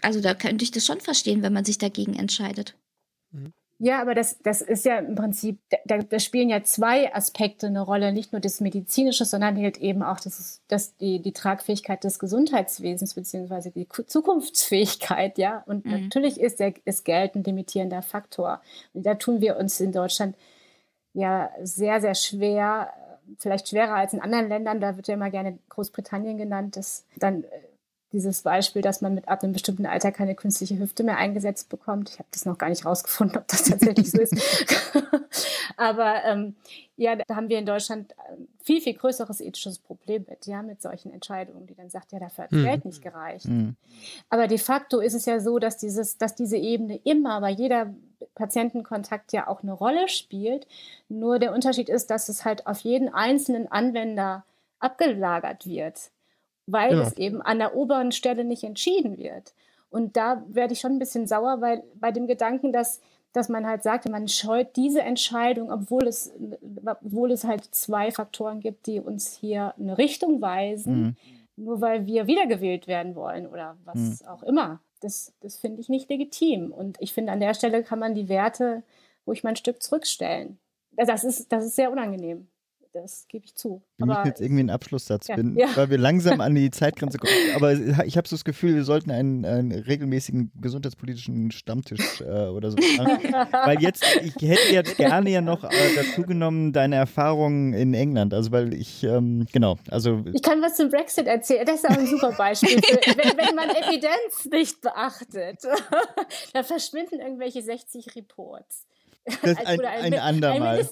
[0.00, 2.76] Also da könnte ich das schon verstehen, wenn man sich dagegen entscheidet.
[3.32, 3.52] Mhm.
[3.80, 7.80] Ja, aber das, das ist ja im Prinzip, da, da spielen ja zwei Aspekte eine
[7.80, 12.18] Rolle, nicht nur das Medizinische, sondern halt eben auch das, das, die, die Tragfähigkeit des
[12.18, 15.62] Gesundheitswesens beziehungsweise die Zukunftsfähigkeit, ja.
[15.66, 15.92] Und mhm.
[15.92, 18.60] natürlich ist, der, ist Geld ein limitierender Faktor.
[18.94, 20.34] Und da tun wir uns in Deutschland
[21.18, 22.92] ja sehr, sehr schwer,
[23.38, 24.80] vielleicht schwerer als in anderen Ländern.
[24.80, 27.46] Da wird ja immer gerne Großbritannien genannt, das dann äh,
[28.12, 32.08] dieses Beispiel, dass man mit ab einem bestimmten Alter keine künstliche Hüfte mehr eingesetzt bekommt.
[32.10, 34.34] Ich habe das noch gar nicht rausgefunden, ob das tatsächlich so ist.
[35.76, 36.56] Aber ähm,
[36.96, 38.14] ja, da haben wir in Deutschland
[38.68, 42.44] viel, viel größeres ethisches Problem mit, ja, mit solchen Entscheidungen, die dann sagt, ja, dafür
[42.44, 42.64] hat mhm.
[42.64, 43.46] Geld nicht gereicht.
[43.46, 43.76] Mhm.
[44.28, 47.94] Aber de facto ist es ja so, dass dieses, dass diese Ebene immer bei jeder
[48.34, 50.66] Patientenkontakt ja auch eine Rolle spielt.
[51.08, 54.44] Nur der Unterschied ist, dass es halt auf jeden einzelnen Anwender
[54.80, 56.10] abgelagert wird
[56.70, 57.02] weil ja.
[57.02, 59.54] es eben an der oberen Stelle nicht entschieden wird.
[59.90, 63.00] Und da werde ich schon ein bisschen sauer, weil bei dem Gedanken, dass,
[63.32, 66.32] dass man halt sagte, man scheut diese Entscheidung, obwohl es,
[66.84, 71.16] obwohl es halt zwei Faktoren gibt, die uns hier eine Richtung weisen, mhm.
[71.56, 74.28] nur weil wir wiedergewählt werden wollen oder was mhm.
[74.28, 74.80] auch immer.
[75.00, 76.72] Das, das finde ich nicht legitim.
[76.72, 78.82] Und ich finde, an der Stelle kann man die Werte
[79.26, 80.58] ruhig mal ein Stück zurückstellen.
[80.92, 82.48] Das ist, das ist sehr unangenehm
[83.02, 83.82] das gebe ich zu.
[83.96, 85.68] Wir aber müssen jetzt irgendwie einen Abschlusssatz ja, finden, ja.
[85.76, 87.32] weil wir langsam an die Zeitgrenze kommen.
[87.54, 92.70] Aber ich habe so das Gefühl, wir sollten einen, einen regelmäßigen gesundheitspolitischen Stammtisch äh, oder
[92.70, 93.32] so machen.
[93.64, 98.34] weil jetzt, ich hätte jetzt gerne ja noch äh, dazu genommen deine Erfahrungen in England.
[98.34, 100.24] Also weil ich, ähm, genau, also.
[100.32, 101.64] Ich kann was zum Brexit erzählen.
[101.64, 102.80] Das ist auch ein super Beispiel.
[102.82, 105.62] Für, wenn, wenn man Evidenz nicht beachtet,
[106.52, 108.86] dann verschwinden irgendwelche 60 Reports.
[109.42, 110.88] Das ein, ein, ein andermal.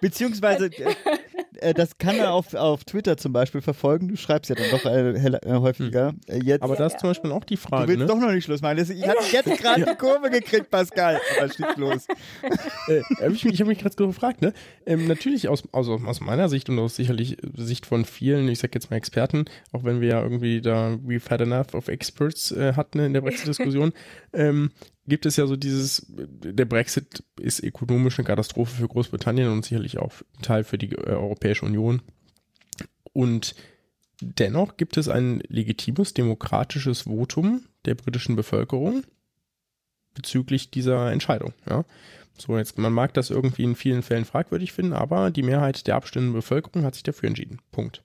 [0.00, 0.70] Beziehungsweise,
[1.62, 4.08] äh, äh, das kann er auf, auf Twitter zum Beispiel verfolgen.
[4.08, 6.08] Du schreibst ja dann doch äh, äh, häufiger.
[6.08, 6.20] Hm.
[6.26, 7.84] Äh, jetzt, Aber das ist zum Beispiel auch die Frage.
[7.84, 8.06] Du willst ne?
[8.06, 8.78] doch noch nicht Schluss machen.
[8.78, 11.20] Ich habe jetzt gerade die Kurve gekriegt, Pascal.
[11.38, 12.06] Aber schieß los.
[12.88, 14.52] äh, ich, ich habe mich gerade gefragt, ne?
[14.86, 18.74] Ähm, natürlich aus, aus, aus meiner Sicht und aus sicherlich Sicht von vielen, ich sag
[18.74, 22.74] jetzt mal Experten, auch wenn wir ja irgendwie da we've had enough of experts äh,
[22.74, 23.92] hatten in der Brexit-Diskussion,
[24.32, 24.70] ähm,
[25.06, 29.98] gibt es ja so dieses, der Brexit ist ökonomisch eine Katastrophe für Großbritannien und sicherlich
[29.98, 31.14] auch ein Teil für die äh,
[31.52, 32.02] Europäische Union.
[33.12, 33.54] Und
[34.20, 39.02] dennoch gibt es ein legitimes demokratisches Votum der britischen Bevölkerung
[40.14, 41.52] bezüglich dieser Entscheidung.
[41.68, 41.84] Ja.
[42.38, 45.96] So, jetzt, man mag das irgendwie in vielen Fällen fragwürdig finden, aber die Mehrheit der
[45.96, 47.58] abstimmenden Bevölkerung hat sich dafür entschieden.
[47.70, 48.02] Punkt.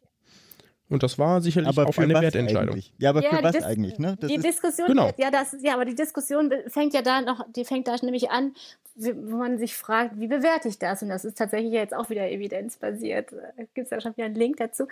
[0.90, 2.76] Und das war sicherlich aber auch eine Wertentscheidung.
[2.76, 2.94] Eigentlich?
[2.98, 4.00] Ja, aber ja, für was Dis eigentlich?
[4.00, 4.16] Ne?
[4.20, 5.12] Das die Diskussion, genau.
[5.18, 8.54] ja, das, ja, aber die Diskussion fängt ja da noch, die fängt da nämlich an,
[8.96, 11.04] wo man sich fragt, wie bewerte ich das?
[11.04, 13.32] Und das ist tatsächlich jetzt auch wieder evidenzbasiert.
[13.74, 14.88] Gibt es da schon wieder einen Link dazu?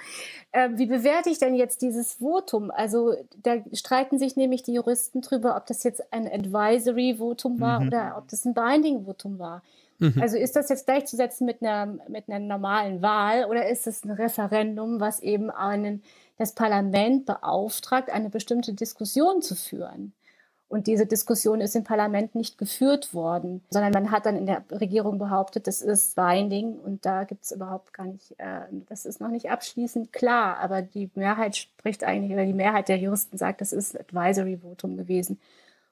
[0.52, 2.72] Äh, wie bewerte ich denn jetzt dieses Votum?
[2.72, 7.88] Also da streiten sich nämlich die Juristen drüber, ob das jetzt ein Advisory-Votum war mhm.
[7.88, 9.64] oder ob das ein Binding-Votum war.
[10.00, 10.22] Mhm.
[10.22, 14.12] Also ist das jetzt gleichzusetzen mit einer, mit einer normalen Wahl oder ist es ein
[14.12, 16.04] Referendum, was eben einen,
[16.38, 20.14] das Parlament beauftragt, eine bestimmte Diskussion zu führen?
[20.68, 24.64] Und diese Diskussion ist im Parlament nicht geführt worden, sondern man hat dann in der
[24.72, 29.22] Regierung behauptet, das ist binding und da gibt es überhaupt gar nicht, äh, das ist
[29.22, 33.62] noch nicht abschließend klar, aber die Mehrheit spricht eigentlich, oder die Mehrheit der Juristen sagt,
[33.62, 35.40] das ist Advisory Votum gewesen.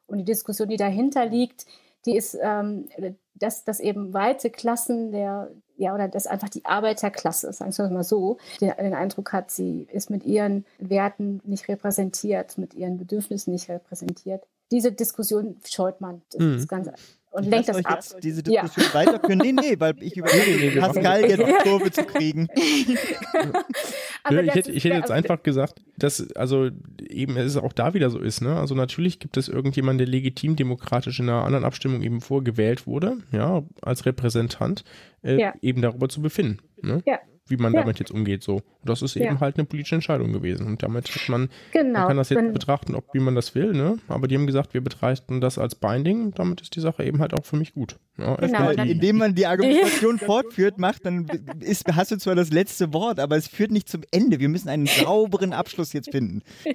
[0.07, 1.67] Und die Diskussion, die dahinter liegt,
[2.05, 2.87] die ist, ähm,
[3.35, 8.03] dass, dass eben weite Klassen der, ja, oder dass einfach die Arbeiterklasse, sagen wir mal
[8.03, 13.53] so, den, den Eindruck hat, sie ist mit ihren Werten nicht repräsentiert, mit ihren Bedürfnissen
[13.53, 14.45] nicht repräsentiert.
[14.71, 16.21] Diese Diskussion scheut man.
[16.31, 16.55] Das mhm.
[16.55, 16.89] ist ganz
[17.33, 17.95] und lenkt das ab.
[17.95, 18.93] Jetzt diese Diskussion ja.
[18.93, 19.39] weiterführen?
[19.39, 22.47] Nee, nee, weil ich überlege, Pascal jetzt die Kurve zu kriegen.
[22.55, 22.97] ich,
[24.29, 26.69] hätte, ich hätte jetzt einfach gesagt, dass, also
[27.01, 28.55] eben es auch da wieder so ist, ne?
[28.55, 33.17] Also natürlich gibt es irgendjemanden, der legitim demokratisch in einer anderen Abstimmung eben vorgewählt wurde,
[33.31, 34.83] ja, als Repräsentant,
[35.23, 35.53] äh, ja.
[35.61, 36.59] eben darüber zu befinden.
[36.81, 37.01] Ne?
[37.05, 37.81] Ja wie man ja.
[37.81, 38.43] damit jetzt umgeht.
[38.43, 38.55] So.
[38.55, 39.39] Und das ist eben ja.
[39.39, 40.65] halt eine politische Entscheidung gewesen.
[40.65, 41.99] Und damit hat man, genau.
[41.99, 43.97] man kann das jetzt Wenn, betrachten, ob wie man das will, ne?
[44.07, 46.31] Aber die haben gesagt, wir betrachten das als Binding.
[46.33, 47.97] Damit ist die Sache eben halt auch für mich gut.
[48.17, 51.25] Ja, genau, dann, indem man die Argumentation fortführt, macht, dann
[51.59, 54.39] ist, hast du zwar das letzte Wort, aber es führt nicht zum Ende.
[54.39, 56.41] Wir müssen einen sauberen Abschluss jetzt finden.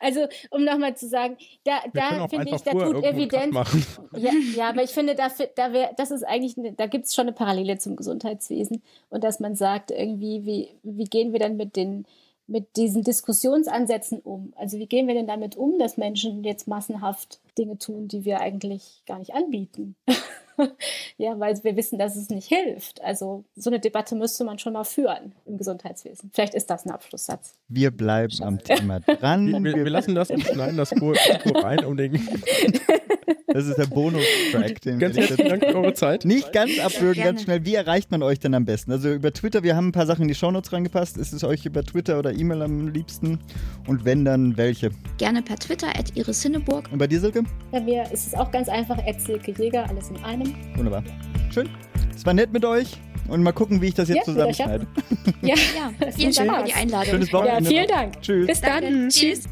[0.00, 3.56] Also, um nochmal zu sagen, da, da finde ich, da tut Evidenz.
[4.16, 7.14] Ja, ja, aber ich finde, da, da wär, das ist eigentlich, eine, da gibt es
[7.14, 11.56] schon eine Parallele zum Gesundheitswesen und dass man sagt, irgendwie, wie, wie gehen wir dann
[11.56, 12.06] mit den
[12.46, 14.52] mit diesen Diskussionsansätzen um?
[14.56, 18.40] Also wie gehen wir denn damit um, dass Menschen jetzt massenhaft Dinge tun, die wir
[18.40, 19.96] eigentlich gar nicht anbieten?
[21.16, 23.02] ja, weil wir wissen, dass es nicht hilft.
[23.02, 26.30] Also so eine Debatte müsste man schon mal führen im Gesundheitswesen.
[26.34, 27.54] Vielleicht ist das ein Abschlusssatz.
[27.68, 29.64] Wir bleiben am Thema dran.
[29.64, 32.14] Wir, wir, wir lassen das und schneiden das Kur rein, um den.
[33.46, 34.80] Das ist der Bonus-Track.
[34.98, 36.24] Ganz herzlichen Dank für eure Zeit.
[36.24, 37.64] Nicht ganz abwürgen, ganz schnell.
[37.64, 38.92] Wie erreicht man euch denn am besten?
[38.92, 41.16] Also über Twitter, wir haben ein paar Sachen in die Shownotes reingepasst.
[41.16, 43.38] Ist es euch über Twitter oder E-Mail am liebsten?
[43.86, 44.90] Und wenn, dann welche?
[45.18, 46.88] Gerne per Twitter, at Iris Hinneburg.
[46.90, 47.42] Und bei dir, Silke?
[47.70, 50.54] Bei mir ist es auch ganz einfach, at Silke Jäger, alles in einem.
[50.76, 51.04] Wunderbar.
[51.52, 51.68] Schön.
[52.14, 52.98] Es war nett mit euch.
[53.28, 54.86] Und mal gucken, wie ich das jetzt ja, zusammenschneide.
[55.40, 56.10] Ja, ja.
[56.12, 57.10] vielen Dank für die Einladung.
[57.10, 57.70] Schönes Wochenende.
[57.70, 58.20] Ja, vielen Dank.
[58.20, 58.46] Tschüss.
[58.46, 59.08] Bis dann.
[59.08, 59.44] Tschüss.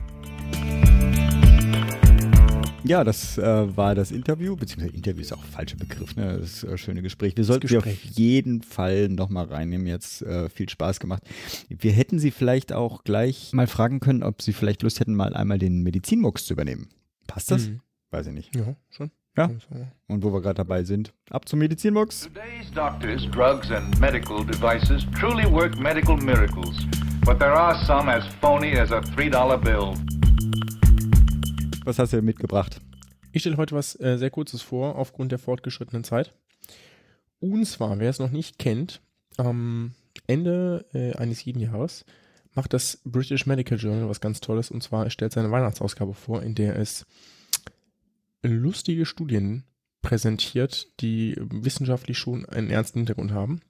[2.84, 6.38] Ja, das äh, war das Interview, beziehungsweise Interview ist auch ein falscher Begriff, ne?
[6.40, 7.36] Das äh, schöne Gespräch.
[7.36, 9.86] Wir sollten sie auf jeden Fall nochmal reinnehmen.
[9.86, 11.22] Jetzt äh, viel Spaß gemacht.
[11.68, 15.34] Wir hätten sie vielleicht auch gleich mal fragen können, ob sie vielleicht Lust hätten, mal
[15.34, 16.88] einmal den Medizinmux zu übernehmen.
[17.26, 17.68] Passt das?
[17.68, 17.80] Mhm.
[18.10, 18.54] Weiß ich nicht.
[18.56, 19.10] Ja, schon.
[19.36, 19.50] Ja.
[20.08, 22.28] Und wo wir gerade dabei sind, ab zum Medizinbox.
[22.28, 26.76] Today's doctors, drugs and medical devices truly work medical miracles,
[27.24, 29.94] but there are some as phony as a $3 bill.
[31.84, 32.80] Was hast du mitgebracht?
[33.32, 36.32] Ich stelle heute was äh, sehr kurzes vor, aufgrund der fortgeschrittenen Zeit.
[37.40, 39.00] Und zwar, wer es noch nicht kennt,
[39.36, 39.94] am
[40.28, 42.04] Ende äh, eines jeden Jahres
[42.54, 46.54] macht das British Medical Journal was ganz Tolles und zwar stellt seine Weihnachtsausgabe vor, in
[46.54, 47.06] der es
[48.42, 49.64] lustige Studien
[50.02, 53.60] präsentiert, die wissenschaftlich schon einen ernsten Hintergrund haben.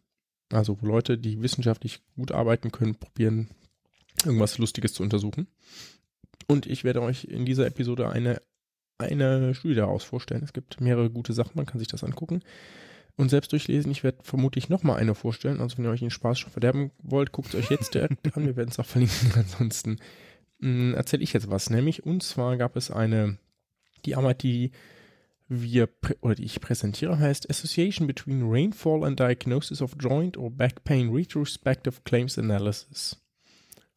[0.51, 3.49] Also wo Leute, die wissenschaftlich gut arbeiten können, probieren,
[4.25, 5.47] irgendwas Lustiges zu untersuchen.
[6.53, 8.41] Und ich werde euch in dieser Episode eine,
[8.99, 10.43] eine Studie daraus vorstellen.
[10.45, 12.43] Es gibt mehrere gute Sachen, man kann sich das angucken
[13.17, 13.91] und selbst durchlesen.
[13.91, 15.61] Ich werde vermutlich nochmal eine vorstellen.
[15.61, 18.47] Also wenn ihr euch den Spaß schon verderben wollt, guckt es euch jetzt direkt an.
[18.47, 19.33] Wir werden es auch verlinken.
[19.35, 19.97] Ansonsten
[20.61, 21.71] hm, erzähle ich jetzt was.
[21.71, 23.39] Nämlich, und zwar gab es eine
[24.05, 24.73] die Arbeit, die
[25.49, 25.89] wir
[26.21, 31.11] oder die ich präsentiere, heißt Association between Rainfall and Diagnosis of Joint or Back Pain
[31.11, 33.21] Retrospective Claims Analysis.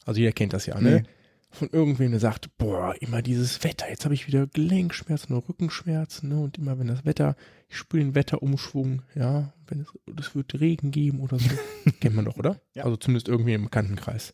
[0.06, 1.02] Also ihr kennt das ja, ne?
[1.02, 1.10] Nee.
[1.52, 6.28] Von irgendwem, der sagt, boah, immer dieses Wetter, jetzt habe ich wieder Gelenkschmerzen oder Rückenschmerzen,
[6.30, 6.40] ne?
[6.40, 7.36] Und immer wenn das Wetter,
[7.70, 9.88] ich spüre den Wetterumschwung, ja, wenn es,
[10.20, 11.50] es wird Regen geben oder so.
[12.02, 12.60] Kennt man doch, oder?
[12.74, 12.84] Ja.
[12.84, 14.34] Also zumindest irgendwie im Bekanntenkreis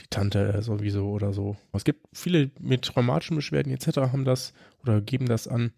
[0.00, 1.56] die Tante sowieso oder so.
[1.72, 3.96] Es gibt viele mit traumatischen Beschwerden etc.
[3.96, 4.52] haben das
[4.82, 5.72] oder geben das an.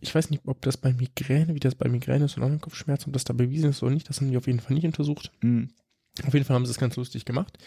[0.00, 3.10] Ich weiß nicht, ob das bei Migräne, wie das bei Migräne ist und anderen Kopfschmerzen,
[3.10, 4.08] ob das da bewiesen ist oder nicht.
[4.08, 5.32] Das haben die auf jeden Fall nicht untersucht.
[5.42, 5.70] Mhm.
[6.26, 7.58] Auf jeden Fall haben sie es ganz lustig gemacht.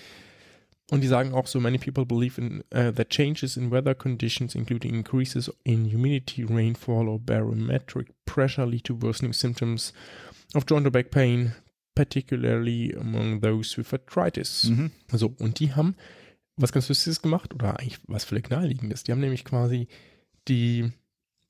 [0.92, 4.54] Und die sagen auch so, many people believe in uh, that changes in weather conditions,
[4.54, 9.94] including increases in humidity, rainfall or barometric pressure lead to worsening symptoms
[10.54, 11.54] of joint or back pain,
[11.96, 14.66] particularly among those with arthritis.
[14.66, 14.92] Mhm.
[15.12, 15.96] So, und die haben
[16.58, 19.04] was ganz Lustiges gemacht, oder eigentlich was völlig naheliegendes.
[19.04, 19.88] Die haben nämlich quasi
[20.48, 20.92] die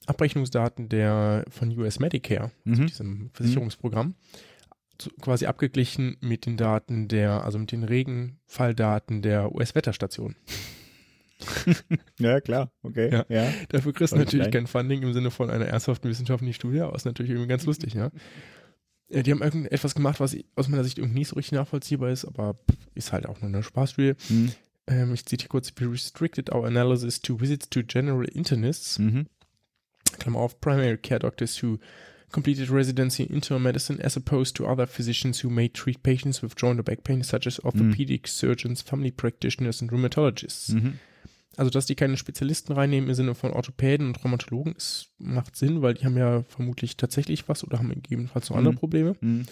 [0.08, 2.88] Abrechnungsdaten der von US Medicare, also mhm.
[2.88, 4.16] diesem Versicherungsprogramm, mhm.
[5.22, 10.36] Quasi abgeglichen mit den Daten der, also mit den Regenfalldaten der US-Wetterstation.
[12.20, 13.12] ja, klar, okay.
[13.12, 13.26] Ja.
[13.30, 13.54] ja.
[13.70, 17.06] Dafür kriegst du natürlich kein Funding im Sinne von einer ernsthaften wissenschaftlichen Studie, aber ist
[17.06, 18.10] natürlich irgendwie ganz lustig, ja.
[19.08, 22.26] Ja, die haben irgendetwas gemacht, was aus meiner Sicht irgendwie nicht so richtig nachvollziehbar ist,
[22.26, 22.56] aber
[22.96, 24.14] ist halt auch nur eine Spaßstudie.
[24.30, 24.52] Mhm.
[24.88, 29.28] Ähm, ich zitiere kurz, we restricted our analysis to visits to general internists, mhm.
[30.20, 31.78] Klammer auf, primary care doctors who
[32.32, 36.56] completed residency in internal medicine as opposed to other physicians who may treat patients with
[36.56, 38.28] joint or back pain, such as orthopedic mhm.
[38.28, 40.74] surgeons, family practitioners and rheumatologists.
[40.74, 41.00] Mhm.
[41.58, 45.82] Also, dass die keine Spezialisten reinnehmen im Sinne von Orthopäden und Rheumatologen, ist, macht Sinn,
[45.82, 48.60] weil die haben ja vermutlich tatsächlich was oder haben gegebenenfalls noch mhm.
[48.60, 49.16] andere Probleme.
[49.22, 49.46] Mhm.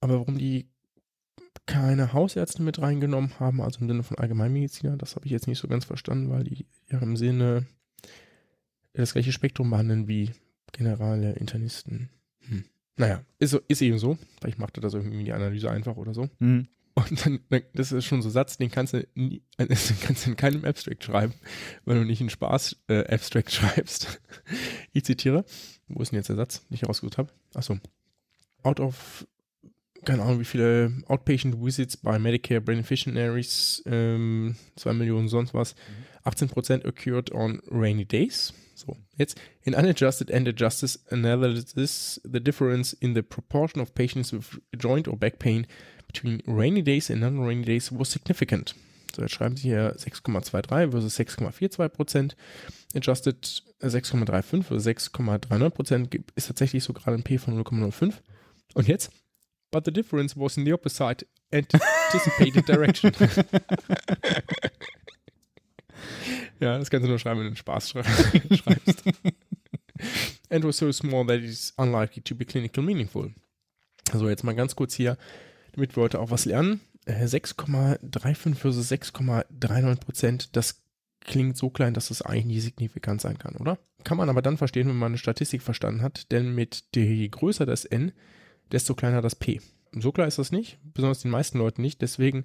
[0.00, 0.70] Aber warum die
[1.66, 5.58] keine Hausärzte mit reingenommen haben, also im Sinne von Allgemeinmediziner, das habe ich jetzt nicht
[5.58, 7.66] so ganz verstanden, weil die ja im Sinne
[8.94, 10.30] das gleiche Spektrum behandeln wie
[10.72, 12.10] generale Internisten.
[12.48, 12.64] Hm.
[12.96, 14.18] Naja, ist, ist eben so.
[14.40, 16.28] Vielleicht macht er das irgendwie die Analyse einfach oder so.
[16.38, 16.68] Mhm.
[16.94, 17.40] Und dann,
[17.74, 20.64] das ist schon so ein Satz, den kannst du, nie, den kannst du in keinem
[20.64, 21.32] Abstract schreiben,
[21.84, 24.20] wenn du nicht einen Spaß-Abstract äh, schreibst.
[24.92, 25.44] ich zitiere,
[25.86, 27.30] wo ist denn jetzt der Satz, den ich herausgesucht habe?
[27.54, 27.78] Achso.
[28.64, 29.28] Out of,
[30.04, 35.76] keine Ahnung, wie viele Outpatient Visits by Medicare Beneficiaries, ähm, 2 Millionen sonst was,
[36.24, 38.52] 18% occurred on rainy days.
[38.78, 44.60] So, jetzt in unadjusted and adjusted analysis, the difference in the proportion of patients with
[44.76, 45.66] joint or back pain
[46.06, 48.76] between rainy days and non-rainy days was significant.
[49.14, 52.36] So, jetzt schreiben sie hier 6,23 versus 6,42 Prozent.
[52.94, 58.14] Adjusted 6,35 versus 6,39 Prozent ist tatsächlich so gerade ein P von 0,05.
[58.74, 59.10] Und jetzt?
[59.72, 63.12] But the difference was in the opposite anticipated direction.
[66.60, 69.04] ja, das kannst du nur schreiben, wenn du Spaß schreibst.
[70.50, 73.32] and was so small that it is unlikely to be clinical meaningful.
[74.12, 75.18] Also jetzt mal ganz kurz hier
[75.78, 76.80] damit wir heute auch was lernen.
[77.06, 80.82] 6,35 äh, versus 6,39 Prozent, das
[81.20, 83.78] klingt so klein, dass das eigentlich nie signifikant sein kann, oder?
[84.04, 87.64] Kann man aber dann verstehen, wenn man eine Statistik verstanden hat, denn mit je größer
[87.64, 88.12] das N,
[88.72, 89.60] desto kleiner das P.
[89.92, 92.02] So klar ist das nicht, besonders den meisten Leuten nicht.
[92.02, 92.44] Deswegen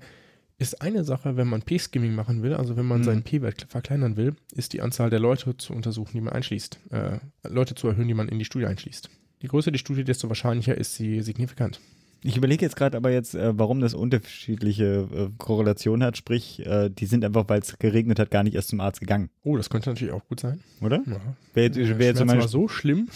[0.58, 3.04] ist eine Sache, wenn man P-Skimming machen will, also wenn man mhm.
[3.04, 7.20] seinen P-Wert verkleinern will, ist die Anzahl der Leute zu untersuchen, die man einschließt, äh,
[7.48, 9.10] Leute zu erhöhen, die man in die Studie einschließt.
[9.40, 11.82] Je größer die Studie, desto wahrscheinlicher ist sie signifikant.
[12.26, 16.16] Ich überlege jetzt gerade aber jetzt, äh, warum das unterschiedliche äh, Korrelationen hat.
[16.16, 19.30] Sprich, äh, die sind einfach, weil es geregnet hat, gar nicht erst zum Arzt gegangen.
[19.44, 20.62] Oh, das könnte natürlich auch gut sein.
[20.80, 21.04] Oder?
[21.06, 21.20] Ja.
[21.54, 23.10] Wäre jetzt, wär jetzt war so schlimm.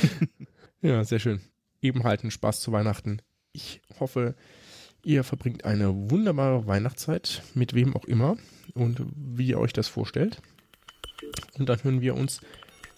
[0.80, 1.40] ja, sehr schön.
[1.82, 3.20] Eben halt ein Spaß zu Weihnachten.
[3.52, 4.34] Ich hoffe,
[5.04, 8.36] ihr verbringt eine wunderbare Weihnachtszeit, mit wem auch immer
[8.74, 10.40] und wie ihr euch das vorstellt.
[11.58, 12.40] Und dann hören wir uns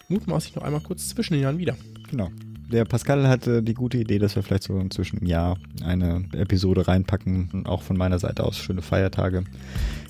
[0.09, 1.76] mutmaßlich noch einmal kurz zwischen den Jahren wieder.
[2.11, 2.30] Genau
[2.74, 6.86] der Pascal hatte die gute Idee, dass wir vielleicht so inzwischen im Jahr eine Episode
[6.86, 7.50] reinpacken.
[7.52, 9.44] Und auch von meiner Seite aus schöne Feiertage.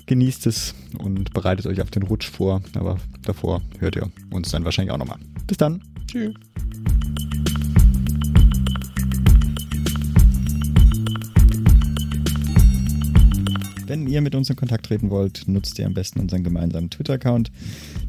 [0.07, 2.61] Genießt es und bereitet euch auf den Rutsch vor.
[2.75, 5.19] Aber davor hört ihr uns dann wahrscheinlich auch nochmal.
[5.47, 5.81] Bis dann.
[6.07, 6.33] Tschüss.
[13.87, 17.51] Wenn ihr mit uns in Kontakt treten wollt, nutzt ihr am besten unseren gemeinsamen Twitter-Account.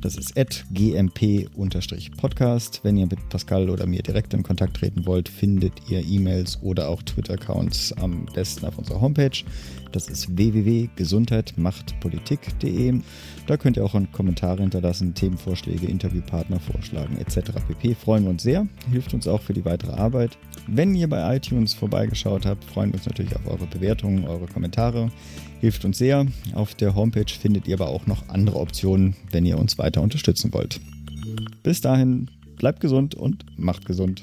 [0.01, 0.35] Das ist
[0.73, 2.81] gmp-podcast.
[2.83, 6.89] Wenn ihr mit Pascal oder mir direkt in Kontakt treten wollt, findet ihr E-Mails oder
[6.89, 9.45] auch Twitter-Accounts am besten auf unserer Homepage.
[9.93, 13.01] Das ist www.gesundheitmachtpolitik.de.
[13.47, 17.53] Da könnt ihr auch Kommentare hinterlassen, Themenvorschläge, Interviewpartner vorschlagen etc.
[17.69, 17.95] pp.
[17.95, 20.37] Freuen wir uns sehr, hilft uns auch für die weitere Arbeit.
[20.67, 25.13] Wenn ihr bei iTunes vorbeigeschaut habt, freuen wir uns natürlich auf eure Bewertungen, eure Kommentare.
[25.67, 26.25] Hilft uns sehr.
[26.55, 30.55] Auf der Homepage findet ihr aber auch noch andere Optionen, wenn ihr uns weiter unterstützen
[30.55, 30.81] wollt.
[31.65, 34.23] Bis dahin, bleibt gesund und macht gesund.